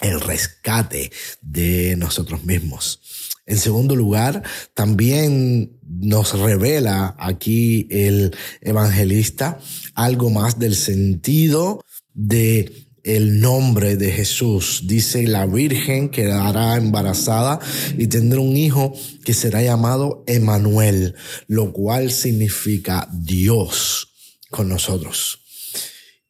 el 0.00 0.20
rescate 0.20 1.12
de 1.40 1.94
nosotros 1.96 2.42
mismos. 2.42 3.00
En 3.48 3.56
segundo 3.56 3.96
lugar, 3.96 4.42
también 4.74 5.72
nos 5.88 6.38
revela 6.38 7.16
aquí 7.18 7.88
el 7.90 8.36
evangelista 8.60 9.58
algo 9.94 10.28
más 10.28 10.58
del 10.58 10.76
sentido 10.76 11.82
de 12.12 12.86
el 13.04 13.40
nombre 13.40 13.96
de 13.96 14.12
Jesús. 14.12 14.82
Dice 14.84 15.26
la 15.26 15.46
Virgen 15.46 16.10
quedará 16.10 16.76
embarazada 16.76 17.58
y 17.96 18.08
tendrá 18.08 18.40
un 18.40 18.54
hijo 18.54 18.92
que 19.24 19.32
será 19.32 19.62
llamado 19.62 20.24
Emanuel, 20.26 21.14
lo 21.46 21.72
cual 21.72 22.10
significa 22.10 23.08
Dios 23.10 24.12
con 24.50 24.68
nosotros. 24.68 25.47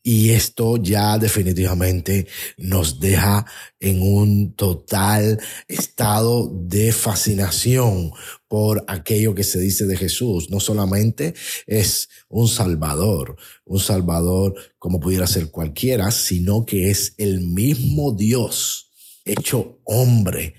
Y 0.02 0.30
esto 0.30 0.76
ya 0.76 1.18
definitivamente 1.18 2.26
nos 2.56 3.00
deja 3.00 3.44
en 3.80 4.00
un 4.00 4.54
total 4.54 5.40
estado 5.66 6.50
de 6.54 6.92
fascinación 6.92 8.12
por 8.46 8.84
aquello 8.86 9.34
que 9.34 9.44
se 9.44 9.58
dice 9.58 9.86
de 9.86 9.96
Jesús. 9.96 10.50
No 10.50 10.60
solamente 10.60 11.34
es 11.66 12.08
un 12.28 12.48
salvador, 12.48 13.36
un 13.64 13.80
salvador 13.80 14.54
como 14.78 15.00
pudiera 15.00 15.26
ser 15.26 15.50
cualquiera, 15.50 16.10
sino 16.10 16.64
que 16.64 16.90
es 16.90 17.14
el 17.18 17.40
mismo 17.40 18.12
Dios 18.12 18.90
hecho 19.24 19.80
hombre 19.84 20.54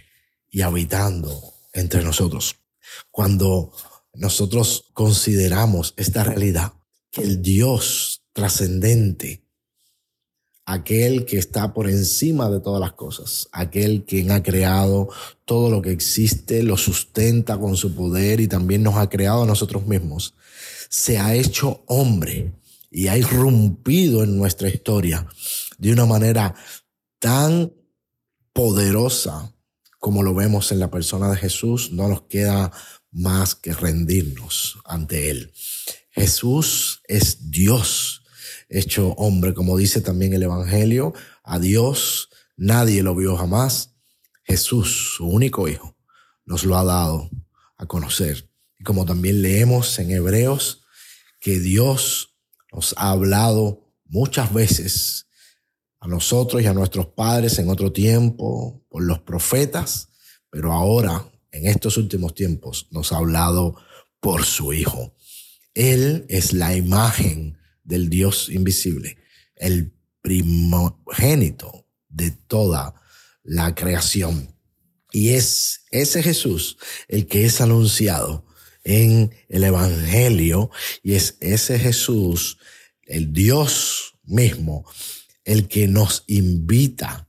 y 0.51 0.61
habitando 0.61 1.53
entre 1.73 2.03
nosotros. 2.03 2.55
Cuando 3.11 3.71
nosotros 4.13 4.85
consideramos 4.93 5.93
esta 5.97 6.23
realidad, 6.23 6.73
que 7.11 7.21
el 7.21 7.41
Dios 7.41 8.18
trascendente, 8.33 9.43
aquel 10.65 11.25
que 11.25 11.37
está 11.37 11.73
por 11.73 11.89
encima 11.89 12.49
de 12.49 12.59
todas 12.59 12.79
las 12.79 12.93
cosas, 12.93 13.49
aquel 13.51 14.05
quien 14.05 14.31
ha 14.31 14.43
creado 14.43 15.09
todo 15.45 15.71
lo 15.71 15.81
que 15.81 15.91
existe, 15.91 16.61
lo 16.61 16.77
sustenta 16.77 17.57
con 17.57 17.75
su 17.75 17.95
poder 17.95 18.39
y 18.39 18.47
también 18.47 18.83
nos 18.83 18.95
ha 18.95 19.09
creado 19.09 19.43
a 19.43 19.47
nosotros 19.47 19.87
mismos, 19.87 20.35
se 20.89 21.17
ha 21.17 21.35
hecho 21.35 21.83
hombre 21.87 22.53
y 22.91 23.07
ha 23.07 23.17
irrumpido 23.17 24.23
en 24.23 24.37
nuestra 24.37 24.69
historia 24.69 25.27
de 25.77 25.91
una 25.91 26.05
manera 26.05 26.53
tan 27.19 27.73
poderosa 28.53 29.53
como 29.99 30.23
lo 30.23 30.33
vemos 30.33 30.71
en 30.71 30.79
la 30.79 30.89
persona 30.89 31.29
de 31.29 31.37
Jesús, 31.37 31.91
no 31.91 32.07
nos 32.07 32.21
queda 32.23 32.71
más 33.11 33.53
que 33.53 33.73
rendirnos 33.73 34.79
ante 34.85 35.29
Él. 35.29 35.51
Jesús 36.09 37.01
es 37.07 37.51
Dios 37.51 38.18
hecho 38.69 39.09
hombre, 39.13 39.53
como 39.53 39.77
dice 39.77 40.01
también 40.01 40.33
el 40.33 40.43
Evangelio, 40.43 41.13
a 41.43 41.59
Dios 41.59 42.29
nadie 42.55 43.03
lo 43.03 43.15
vio 43.15 43.35
jamás. 43.35 43.95
Jesús, 44.43 45.15
su 45.15 45.27
único 45.27 45.67
Hijo, 45.67 45.97
nos 46.45 46.63
lo 46.63 46.77
ha 46.77 46.83
dado 46.83 47.29
a 47.77 47.85
conocer. 47.85 48.49
Y 48.77 48.83
como 48.83 49.05
también 49.05 49.41
leemos 49.41 49.97
en 49.99 50.11
Hebreos, 50.11 50.83
que 51.39 51.59
Dios 51.59 52.35
nos 52.71 52.93
ha 52.97 53.11
hablado 53.11 53.93
muchas 54.05 54.53
veces 54.53 55.27
a 55.99 56.07
nosotros 56.07 56.61
y 56.61 56.65
a 56.65 56.73
nuestros 56.73 57.07
padres 57.07 57.59
en 57.59 57.69
otro 57.69 57.91
tiempo 57.91 58.83
por 58.89 59.03
los 59.03 59.19
profetas, 59.19 60.09
pero 60.49 60.73
ahora, 60.73 61.31
en 61.51 61.67
estos 61.67 61.97
últimos 61.97 62.33
tiempos, 62.33 62.87
nos 62.91 63.11
ha 63.11 63.17
hablado 63.17 63.75
por 64.19 64.45
su 64.45 64.73
Hijo. 64.73 65.15
Él 65.73 66.25
es 66.29 66.53
la 66.53 66.75
imagen 66.75 67.58
del 67.89 68.09
Dios 68.09 68.49
invisible, 68.49 69.17
el 69.55 69.91
primogénito 70.21 71.87
de 72.07 72.31
toda 72.31 72.93
la 73.43 73.73
creación. 73.73 74.55
Y 75.11 75.29
es 75.29 75.81
ese 75.89 76.21
Jesús 76.21 76.77
el 77.07 77.25
que 77.25 77.45
es 77.45 77.59
anunciado 77.61 78.45
en 78.83 79.35
el 79.49 79.63
Evangelio 79.63 80.69
y 81.01 81.15
es 81.15 81.37
ese 81.41 81.79
Jesús, 81.79 82.59
el 83.03 83.33
Dios 83.33 84.13
mismo, 84.23 84.85
el 85.43 85.67
que 85.67 85.87
nos 85.87 86.23
invita 86.27 87.27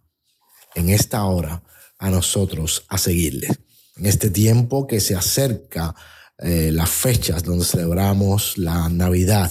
en 0.75 0.91
esta 0.91 1.25
hora 1.25 1.63
a 1.99 2.11
nosotros 2.11 2.85
a 2.89 2.99
seguirle. 2.99 3.49
En 3.97 4.05
este 4.07 4.29
tiempo 4.29 4.87
que 4.87 5.01
se 5.01 5.17
acerca 5.17 5.95
eh, 6.39 6.71
las 6.71 6.91
fechas 6.91 7.43
donde 7.45 7.65
celebramos 7.65 8.59
la 8.59 8.91
Navidad, 8.91 9.51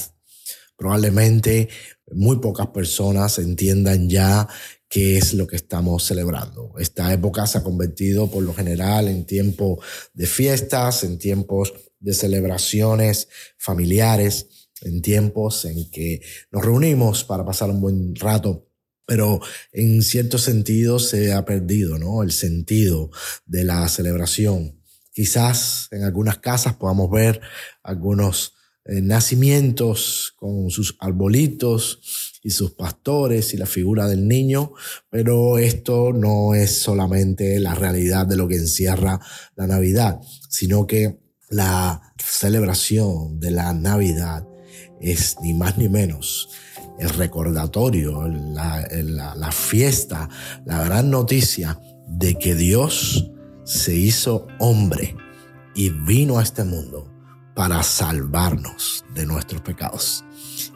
probablemente 0.80 1.68
muy 2.12 2.38
pocas 2.38 2.68
personas 2.68 3.38
entiendan 3.38 4.10
ya 4.10 4.48
qué 4.88 5.18
es 5.18 5.34
lo 5.34 5.46
que 5.46 5.58
estamos 5.58 6.06
celebrando. 6.06 6.74
Esta 6.80 7.14
época 7.14 7.46
se 7.46 7.60
ha 7.60 7.64
convertido 7.64 8.32
por 8.32 8.42
lo 8.44 8.54
general 8.56 9.10
en 9.10 9.26
tiempo 9.26 9.80
de 10.14 10.26
fiestas, 10.26 11.04
en 11.04 11.20
tiempos 11.20 11.74
de 12.00 12.14
celebraciones 12.14 13.28
familiares, 13.58 14.70
en 14.82 15.02
tiempos 15.02 15.66
en 15.66 15.92
que 15.92 16.22
nos 16.50 16.64
reunimos 16.64 17.26
para 17.26 17.46
pasar 17.46 17.70
un 17.70 17.82
buen 17.82 18.16
rato 18.16 18.66
pero 19.10 19.42
en 19.72 20.04
cierto 20.04 20.38
sentido 20.38 21.00
se 21.00 21.34
ha 21.34 21.44
perdido 21.44 21.98
¿no? 21.98 22.22
el 22.22 22.32
sentido 22.32 23.10
de 23.48 23.64
la 23.64 23.88
celebración. 23.90 24.84
Quizás 25.12 25.88
en 25.90 26.04
algunas 26.04 26.38
casas 26.38 26.76
podamos 26.76 27.10
ver 27.10 27.42
algunos 27.82 28.54
eh, 28.92 29.02
nacimientos 29.04 30.34
con 30.36 30.72
sus 30.72 30.96
arbolitos 31.00 32.40
y 32.44 32.50
sus 32.50 32.72
pastores 32.72 33.54
y 33.54 33.58
la 33.58 33.68
figura 33.68 34.08
del 34.08 34.28
niño, 34.28 34.74
pero 35.12 35.60
esto 35.60 36.12
no 36.12 36.56
es 36.56 36.82
solamente 36.82 37.60
la 37.60 37.76
realidad 37.76 38.26
de 38.26 38.36
lo 38.36 38.48
que 38.48 38.56
encierra 38.56 39.20
la 39.56 39.68
Navidad, 39.68 40.20
sino 40.50 40.88
que 40.88 41.20
la 41.50 42.02
celebración 42.18 43.40
de 43.40 43.52
la 43.52 43.74
Navidad 43.74 44.48
es 45.00 45.36
ni 45.44 45.54
más 45.54 45.78
ni 45.78 45.88
menos 45.88 46.50
el 46.98 47.10
recordatorio, 47.10 48.28
la, 48.28 48.88
la 49.36 49.52
fiesta, 49.52 50.30
la 50.66 50.84
gran 50.84 51.12
noticia 51.12 51.80
de 52.08 52.40
que 52.40 52.56
Dios 52.56 53.30
se 53.66 53.96
hizo 53.96 54.48
hombre 54.58 55.16
y 55.76 55.92
vino 55.92 56.40
a 56.40 56.44
este 56.44 56.64
mundo 56.64 57.09
para 57.60 57.84
salvarnos 57.84 59.04
de 59.14 59.26
nuestros 59.26 59.60
pecados. 59.60 60.24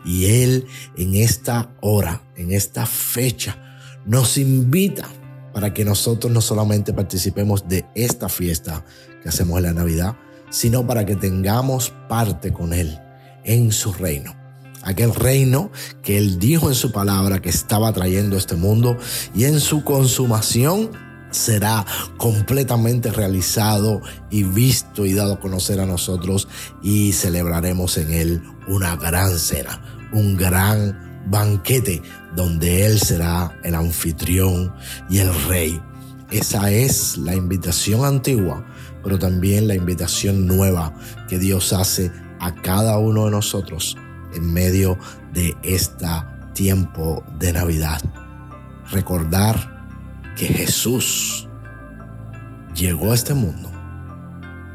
Y 0.03 0.25
Él 0.25 0.67
en 0.97 1.15
esta 1.15 1.73
hora, 1.79 2.21
en 2.35 2.51
esta 2.51 2.85
fecha, 2.85 3.57
nos 4.05 4.37
invita 4.37 5.07
para 5.53 5.73
que 5.73 5.85
nosotros 5.85 6.29
no 6.33 6.41
solamente 6.41 6.91
participemos 6.91 7.69
de 7.69 7.85
esta 7.95 8.27
fiesta 8.27 8.83
que 9.21 9.29
hacemos 9.29 9.59
en 9.59 9.63
la 9.63 9.71
Navidad, 9.71 10.17
sino 10.49 10.85
para 10.85 11.05
que 11.05 11.15
tengamos 11.15 11.93
parte 12.09 12.51
con 12.51 12.73
Él 12.73 12.99
en 13.45 13.71
su 13.71 13.93
reino. 13.93 14.35
Aquel 14.81 15.15
reino 15.15 15.71
que 16.01 16.17
Él 16.17 16.37
dijo 16.37 16.67
en 16.67 16.75
su 16.75 16.91
palabra 16.91 17.41
que 17.41 17.47
estaba 17.47 17.93
trayendo 17.93 18.35
a 18.35 18.39
este 18.39 18.57
mundo 18.57 18.97
y 19.33 19.45
en 19.45 19.61
su 19.61 19.85
consumación 19.85 20.91
será 21.33 21.85
completamente 22.17 23.11
realizado 23.11 24.01
y 24.29 24.43
visto 24.43 25.05
y 25.05 25.13
dado 25.13 25.33
a 25.33 25.39
conocer 25.39 25.79
a 25.79 25.85
nosotros 25.85 26.47
y 26.81 27.13
celebraremos 27.13 27.97
en 27.97 28.13
él 28.13 28.43
una 28.67 28.95
gran 28.95 29.37
cena, 29.37 29.81
un 30.13 30.37
gran 30.37 31.23
banquete 31.29 32.01
donde 32.35 32.85
él 32.85 32.99
será 32.99 33.57
el 33.63 33.75
anfitrión 33.75 34.73
y 35.09 35.19
el 35.19 35.33
rey. 35.45 35.81
Esa 36.31 36.71
es 36.71 37.17
la 37.17 37.35
invitación 37.35 38.05
antigua, 38.05 38.65
pero 39.03 39.19
también 39.19 39.67
la 39.67 39.75
invitación 39.75 40.47
nueva 40.47 40.93
que 41.27 41.37
Dios 41.37 41.73
hace 41.73 42.11
a 42.39 42.53
cada 42.55 42.97
uno 42.97 43.25
de 43.25 43.31
nosotros 43.31 43.97
en 44.33 44.51
medio 44.51 44.97
de 45.33 45.55
este 45.63 46.07
tiempo 46.53 47.23
de 47.39 47.53
Navidad. 47.53 48.01
Recordar 48.91 49.72
que 50.35 50.47
Jesús 50.47 51.47
llegó 52.75 53.11
a 53.11 53.15
este 53.15 53.33
mundo. 53.33 53.69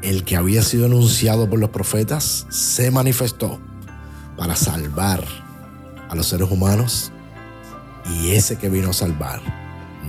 El 0.01 0.23
que 0.23 0.37
había 0.37 0.63
sido 0.63 0.85
anunciado 0.85 1.49
por 1.49 1.59
los 1.59 1.69
profetas 1.69 2.47
se 2.49 2.89
manifestó 2.91 3.59
para 4.37 4.55
salvar 4.55 5.23
a 6.09 6.15
los 6.15 6.27
seres 6.27 6.49
humanos 6.49 7.11
y 8.05 8.31
ese 8.31 8.57
que 8.57 8.69
vino 8.69 8.91
a 8.91 8.93
salvar 8.93 9.41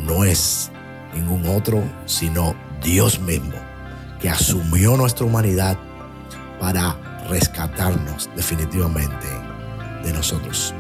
no 0.07 0.25
es 0.25 0.71
ningún 1.15 1.47
otro 1.49 1.83
sino 2.07 2.55
Dios 2.83 3.21
mismo 3.21 3.55
que 4.21 4.31
asumió 4.31 4.97
nuestra 4.97 5.27
humanidad 5.27 5.77
para 6.61 6.97
rescatarnos 7.29 8.31
definitivamente 8.37 9.27
de 10.05 10.13
nosotros. 10.13 10.75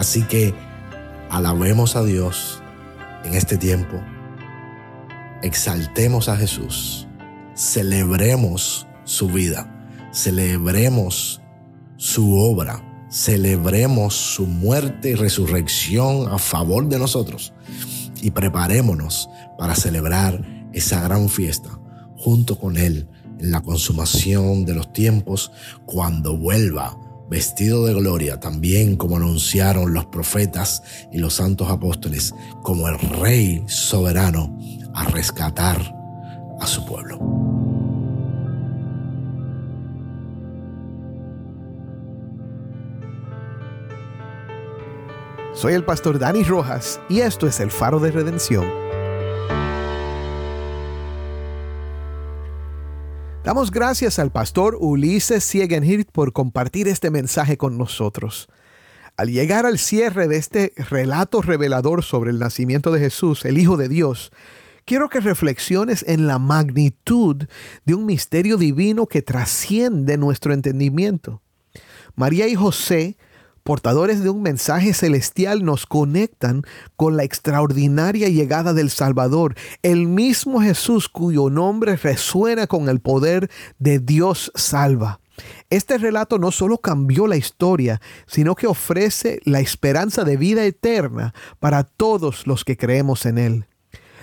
Así 0.00 0.22
que 0.22 0.54
alabemos 1.28 1.94
a 1.94 2.02
Dios 2.02 2.62
en 3.22 3.34
este 3.34 3.58
tiempo, 3.58 4.00
exaltemos 5.42 6.30
a 6.30 6.38
Jesús, 6.38 7.06
celebremos 7.54 8.86
su 9.04 9.28
vida, 9.28 9.70
celebremos 10.10 11.42
su 11.98 12.34
obra, 12.34 12.82
celebremos 13.10 14.14
su 14.14 14.46
muerte 14.46 15.10
y 15.10 15.14
resurrección 15.16 16.32
a 16.32 16.38
favor 16.38 16.88
de 16.88 16.98
nosotros. 16.98 17.52
Y 18.22 18.30
preparémonos 18.30 19.28
para 19.58 19.74
celebrar 19.74 20.42
esa 20.72 21.02
gran 21.02 21.28
fiesta 21.28 21.78
junto 22.16 22.58
con 22.58 22.78
Él 22.78 23.06
en 23.38 23.50
la 23.50 23.60
consumación 23.60 24.64
de 24.64 24.76
los 24.76 24.94
tiempos 24.94 25.52
cuando 25.84 26.38
vuelva 26.38 26.96
vestido 27.30 27.86
de 27.86 27.94
gloria, 27.94 28.40
también 28.40 28.96
como 28.96 29.16
anunciaron 29.16 29.94
los 29.94 30.06
profetas 30.06 30.82
y 31.12 31.18
los 31.18 31.34
santos 31.34 31.70
apóstoles, 31.70 32.34
como 32.62 32.88
el 32.88 32.98
Rey 32.98 33.62
soberano 33.68 34.58
a 34.92 35.04
rescatar 35.04 35.94
a 36.60 36.66
su 36.66 36.84
pueblo. 36.84 37.18
Soy 45.54 45.74
el 45.74 45.84
pastor 45.84 46.18
Dani 46.18 46.42
Rojas 46.42 47.00
y 47.08 47.20
esto 47.20 47.46
es 47.46 47.60
el 47.60 47.70
faro 47.70 48.00
de 48.00 48.10
redención. 48.10 48.89
Damos 53.50 53.72
gracias 53.72 54.20
al 54.20 54.30
pastor 54.30 54.76
Ulises 54.78 55.42
Siegenhirt 55.42 56.12
por 56.12 56.32
compartir 56.32 56.86
este 56.86 57.10
mensaje 57.10 57.56
con 57.56 57.78
nosotros. 57.78 58.48
Al 59.16 59.28
llegar 59.28 59.66
al 59.66 59.80
cierre 59.80 60.28
de 60.28 60.36
este 60.36 60.72
relato 60.76 61.42
revelador 61.42 62.04
sobre 62.04 62.30
el 62.30 62.38
nacimiento 62.38 62.92
de 62.92 63.00
Jesús, 63.00 63.44
el 63.44 63.58
Hijo 63.58 63.76
de 63.76 63.88
Dios, 63.88 64.30
quiero 64.84 65.08
que 65.08 65.18
reflexiones 65.18 66.04
en 66.06 66.28
la 66.28 66.38
magnitud 66.38 67.48
de 67.84 67.94
un 67.94 68.06
misterio 68.06 68.56
divino 68.56 69.06
que 69.06 69.20
trasciende 69.20 70.16
nuestro 70.16 70.54
entendimiento. 70.54 71.42
María 72.14 72.46
y 72.46 72.54
José 72.54 73.16
portadores 73.70 74.24
de 74.24 74.30
un 74.30 74.42
mensaje 74.42 74.92
celestial, 74.92 75.64
nos 75.64 75.86
conectan 75.86 76.64
con 76.96 77.16
la 77.16 77.22
extraordinaria 77.22 78.28
llegada 78.28 78.72
del 78.72 78.90
Salvador, 78.90 79.54
el 79.84 80.08
mismo 80.08 80.60
Jesús 80.60 81.08
cuyo 81.08 81.50
nombre 81.50 81.94
resuena 81.94 82.66
con 82.66 82.88
el 82.88 82.98
poder 82.98 83.48
de 83.78 84.00
Dios 84.00 84.50
salva. 84.56 85.20
Este 85.70 85.98
relato 85.98 86.40
no 86.40 86.50
solo 86.50 86.78
cambió 86.78 87.28
la 87.28 87.36
historia, 87.36 88.00
sino 88.26 88.56
que 88.56 88.66
ofrece 88.66 89.38
la 89.44 89.60
esperanza 89.60 90.24
de 90.24 90.36
vida 90.36 90.64
eterna 90.64 91.32
para 91.60 91.84
todos 91.84 92.48
los 92.48 92.64
que 92.64 92.76
creemos 92.76 93.24
en 93.24 93.38
Él. 93.38 93.66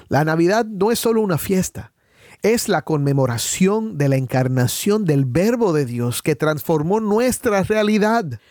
La 0.09 0.25
Navidad 0.25 0.65
no 0.65 0.91
es 0.91 0.99
solo 0.99 1.21
una 1.21 1.37
fiesta, 1.37 1.93
es 2.41 2.67
la 2.67 2.81
conmemoración 2.81 3.97
de 3.97 4.09
la 4.09 4.17
encarnación 4.17 5.05
del 5.05 5.23
Verbo 5.23 5.71
de 5.71 5.85
Dios 5.85 6.21
que 6.21 6.35
transformó 6.35 6.99
nuestra 6.99 7.63
realidad. 7.63 8.41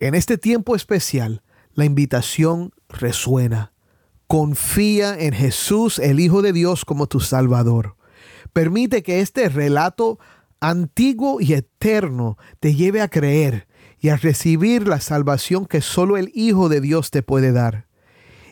En 0.00 0.14
este 0.14 0.38
tiempo 0.38 0.76
especial, 0.76 1.42
la 1.74 1.84
invitación 1.84 2.72
resuena. 2.88 3.72
Confía 4.28 5.18
en 5.18 5.32
Jesús, 5.32 5.98
el 5.98 6.20
Hijo 6.20 6.40
de 6.40 6.52
Dios, 6.52 6.84
como 6.84 7.08
tu 7.08 7.18
Salvador. 7.18 7.96
Permite 8.52 9.02
que 9.02 9.20
este 9.20 9.48
relato 9.48 10.20
antiguo 10.60 11.40
y 11.40 11.54
eterno 11.54 12.38
te 12.60 12.74
lleve 12.74 13.00
a 13.00 13.08
creer 13.08 13.66
y 13.98 14.10
a 14.10 14.16
recibir 14.16 14.86
la 14.86 15.00
salvación 15.00 15.66
que 15.66 15.80
solo 15.80 16.16
el 16.16 16.30
Hijo 16.32 16.68
de 16.68 16.80
Dios 16.80 17.10
te 17.10 17.22
puede 17.22 17.50
dar. 17.50 17.88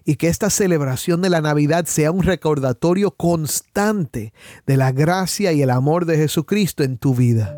Y 0.05 0.17
que 0.17 0.29
esta 0.29 0.51
celebración 0.51 1.23
de 1.23 1.31
la 1.31 1.41
Navidad 1.41 1.87
sea 1.87 2.11
un 2.11 2.25
recordatorio 2.25 3.13
constante 3.13 4.33
de 4.67 4.77
la 4.77 4.91
gracia 4.91 5.53
y 5.53 5.63
el 5.63 5.71
amor 5.71 6.07
de 6.07 6.17
Jesucristo 6.17 6.83
en 6.83 6.99
tu 6.99 7.15
vida. 7.15 7.57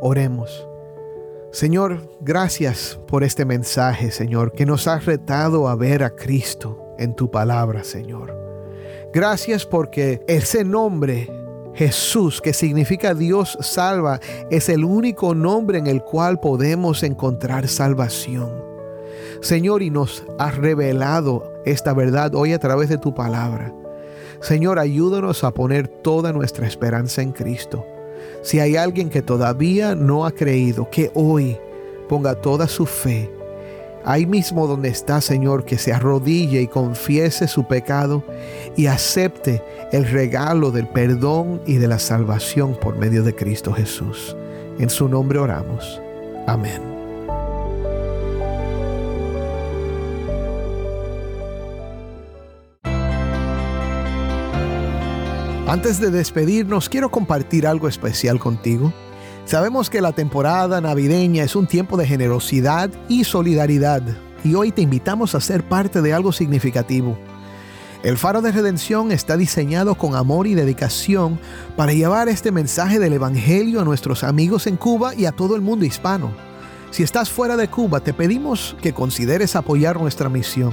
Oremos. 0.00 0.66
Señor, 1.50 2.10
gracias 2.20 3.00
por 3.06 3.24
este 3.24 3.46
mensaje, 3.46 4.10
Señor, 4.10 4.52
que 4.52 4.66
nos 4.66 4.86
ha 4.86 4.98
retado 4.98 5.66
a 5.68 5.76
ver 5.76 6.02
a 6.02 6.14
Cristo 6.14 6.94
en 6.98 7.16
tu 7.16 7.30
palabra, 7.30 7.84
Señor. 7.84 8.36
Gracias 9.14 9.64
porque 9.64 10.22
ese 10.28 10.62
nombre, 10.62 11.30
Jesús, 11.74 12.42
que 12.42 12.52
significa 12.52 13.14
Dios 13.14 13.56
salva, 13.62 14.20
es 14.50 14.68
el 14.68 14.84
único 14.84 15.34
nombre 15.34 15.78
en 15.78 15.86
el 15.86 16.02
cual 16.02 16.38
podemos 16.38 17.02
encontrar 17.02 17.66
salvación. 17.66 18.52
Señor, 19.40 19.82
y 19.82 19.88
nos 19.88 20.24
has 20.38 20.54
revelado 20.58 21.50
esta 21.64 21.94
verdad 21.94 22.34
hoy 22.34 22.52
a 22.52 22.58
través 22.58 22.90
de 22.90 22.98
tu 22.98 23.14
palabra. 23.14 23.74
Señor, 24.42 24.78
ayúdanos 24.78 25.42
a 25.44 25.54
poner 25.54 25.88
toda 25.88 26.34
nuestra 26.34 26.66
esperanza 26.66 27.22
en 27.22 27.32
Cristo 27.32 27.86
si 28.42 28.60
hay 28.60 28.76
alguien 28.76 29.10
que 29.10 29.22
todavía 29.22 29.94
no 29.94 30.24
ha 30.24 30.32
creído, 30.32 30.88
que 30.90 31.10
hoy 31.14 31.56
ponga 32.08 32.34
toda 32.34 32.66
su 32.68 32.86
fe, 32.86 33.30
ahí 34.04 34.26
mismo 34.26 34.66
donde 34.66 34.88
está, 34.88 35.20
Señor, 35.20 35.64
que 35.64 35.78
se 35.78 35.92
arrodille 35.92 36.62
y 36.62 36.66
confiese 36.66 37.46
su 37.48 37.66
pecado 37.66 38.22
y 38.76 38.86
acepte 38.86 39.62
el 39.92 40.06
regalo 40.06 40.70
del 40.70 40.88
perdón 40.88 41.60
y 41.66 41.74
de 41.74 41.88
la 41.88 41.98
salvación 41.98 42.74
por 42.74 42.96
medio 42.96 43.22
de 43.22 43.34
Cristo 43.34 43.72
Jesús. 43.72 44.36
En 44.78 44.90
su 44.90 45.08
nombre 45.08 45.38
oramos. 45.38 46.00
Amén. 46.46 46.97
Antes 55.68 56.00
de 56.00 56.10
despedirnos, 56.10 56.88
quiero 56.88 57.10
compartir 57.10 57.66
algo 57.66 57.88
especial 57.88 58.38
contigo. 58.38 58.90
Sabemos 59.44 59.90
que 59.90 60.00
la 60.00 60.12
temporada 60.12 60.80
navideña 60.80 61.44
es 61.44 61.54
un 61.54 61.66
tiempo 61.66 61.98
de 61.98 62.06
generosidad 62.06 62.88
y 63.06 63.24
solidaridad, 63.24 64.00
y 64.44 64.54
hoy 64.54 64.72
te 64.72 64.80
invitamos 64.80 65.34
a 65.34 65.42
ser 65.42 65.62
parte 65.62 66.00
de 66.00 66.14
algo 66.14 66.32
significativo. 66.32 67.18
El 68.02 68.16
Faro 68.16 68.40
de 68.40 68.50
Redención 68.50 69.12
está 69.12 69.36
diseñado 69.36 69.96
con 69.96 70.14
amor 70.14 70.46
y 70.46 70.54
dedicación 70.54 71.38
para 71.76 71.92
llevar 71.92 72.30
este 72.30 72.50
mensaje 72.50 72.98
del 72.98 73.12
Evangelio 73.12 73.82
a 73.82 73.84
nuestros 73.84 74.24
amigos 74.24 74.66
en 74.66 74.78
Cuba 74.78 75.14
y 75.14 75.26
a 75.26 75.32
todo 75.32 75.54
el 75.54 75.60
mundo 75.60 75.84
hispano. 75.84 76.32
Si 76.90 77.02
estás 77.02 77.28
fuera 77.28 77.58
de 77.58 77.68
Cuba, 77.68 78.00
te 78.00 78.14
pedimos 78.14 78.74
que 78.80 78.94
consideres 78.94 79.54
apoyar 79.54 80.00
nuestra 80.00 80.30
misión. 80.30 80.72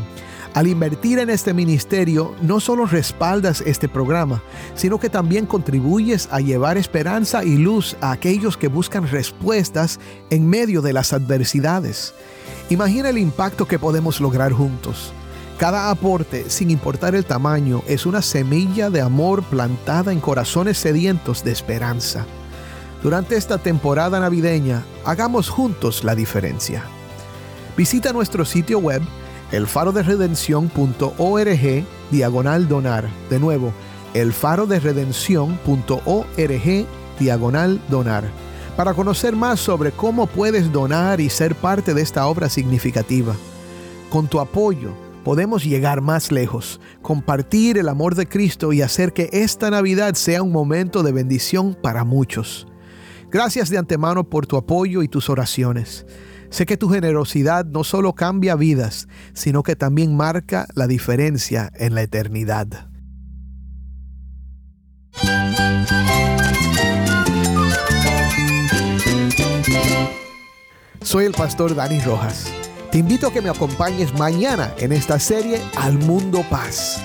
Al 0.56 0.68
invertir 0.68 1.20
en 1.20 1.30
este 1.30 1.54
ministerio, 1.54 2.34
no 2.42 2.62
solo 2.62 2.86
respaldas 2.86 3.60
este 3.60 3.90
programa, 3.90 4.42
sino 4.74 5.02
que 5.02 5.10
también 5.10 5.46
contribuyes 5.46 6.30
a 6.32 6.40
llevar 6.40 6.78
esperanza 6.78 7.44
y 7.44 7.58
luz 7.58 7.98
a 8.00 8.12
aquellos 8.12 8.56
que 8.56 8.70
buscan 8.70 9.06
respuestas 9.06 10.00
en 10.30 10.48
medio 10.48 10.82
de 10.82 10.94
las 10.94 11.12
adversidades. 11.12 12.14
Imagina 12.70 13.10
el 13.10 13.18
impacto 13.18 13.68
que 13.68 13.78
podemos 13.78 14.22
lograr 14.22 14.54
juntos. 14.54 15.12
Cada 15.60 15.90
aporte, 15.90 16.50
sin 16.50 16.72
importar 16.72 17.16
el 17.16 17.26
tamaño, 17.26 17.84
es 17.86 18.06
una 18.06 18.22
semilla 18.22 18.90
de 18.90 19.02
amor 19.02 19.44
plantada 19.44 20.14
en 20.14 20.22
corazones 20.22 20.78
sedientos 20.78 21.44
de 21.44 21.52
esperanza. 21.52 22.26
Durante 23.04 23.36
esta 23.36 23.58
temporada 23.58 24.22
navideña, 24.22 24.86
hagamos 25.04 25.50
juntos 25.50 26.06
la 26.06 26.16
diferencia. 26.16 26.86
Visita 27.76 28.14
nuestro 28.14 28.46
sitio 28.46 28.80
web 28.80 29.02
elfaroderedención.org 29.52 31.86
diagonal 32.12 32.68
donar. 32.68 33.10
De 33.30 33.40
nuevo, 33.40 33.72
elfaroderedención.org 34.14 36.86
diagonal 37.20 37.82
donar. 37.90 38.30
Para 38.76 38.94
conocer 38.94 39.36
más 39.36 39.60
sobre 39.60 39.92
cómo 39.92 40.28
puedes 40.28 40.72
donar 40.72 41.22
y 41.22 41.30
ser 41.30 41.56
parte 41.56 41.94
de 41.94 42.02
esta 42.02 42.28
obra 42.28 42.50
significativa. 42.50 43.36
Con 44.10 44.28
tu 44.28 44.40
apoyo, 44.40 44.92
podemos 45.24 45.64
llegar 45.64 46.02
más 46.02 46.32
lejos, 46.32 46.80
compartir 47.02 47.78
el 47.78 47.90
amor 47.90 48.16
de 48.16 48.28
Cristo 48.28 48.74
y 48.74 48.82
hacer 48.82 49.14
que 49.14 49.30
esta 49.32 49.72
Navidad 49.72 50.14
sea 50.14 50.44
un 50.44 50.52
momento 50.52 51.04
de 51.04 51.12
bendición 51.12 51.74
para 51.74 52.04
muchos. 52.04 52.68
Gracias 53.32 53.70
de 53.70 53.78
antemano 53.78 54.24
por 54.24 54.46
tu 54.46 54.56
apoyo 54.56 55.04
y 55.04 55.08
tus 55.08 55.30
oraciones. 55.30 56.06
Sé 56.50 56.66
que 56.66 56.78
tu 56.78 56.90
generosidad 56.90 57.66
no 57.66 57.84
solo 57.84 58.14
cambia 58.14 58.56
vidas, 58.56 59.08
sino 59.34 59.64
que 59.64 59.76
también 59.76 60.16
marca 60.16 60.68
la 60.76 60.88
diferencia 60.88 61.72
en 61.76 61.96
la 61.96 62.02
eternidad. 62.02 62.88
Soy 71.02 71.26
el 71.26 71.34
pastor 71.34 71.76
Dani 71.76 72.00
Rojas. 72.02 72.52
Te 72.92 72.98
invito 72.98 73.28
a 73.28 73.32
que 73.34 73.42
me 73.42 73.50
acompañes 73.50 74.14
mañana 74.18 74.74
en 74.78 74.92
esta 74.92 75.20
serie 75.20 75.62
Al 75.78 75.98
Mundo 76.00 76.44
Paz. 76.50 77.02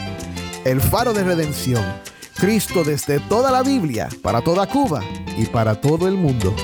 El 0.65 0.81
faro 0.81 1.13
de 1.13 1.23
redención. 1.23 1.85
Cristo 2.37 2.83
desde 2.83 3.21
toda 3.21 3.51
la 3.51 3.63
Biblia, 3.63 4.09
para 4.23 4.41
toda 4.41 4.67
Cuba 4.67 5.03
y 5.37 5.45
para 5.47 5.81
todo 5.81 6.09
el 6.09 6.15
mundo. 6.15 6.55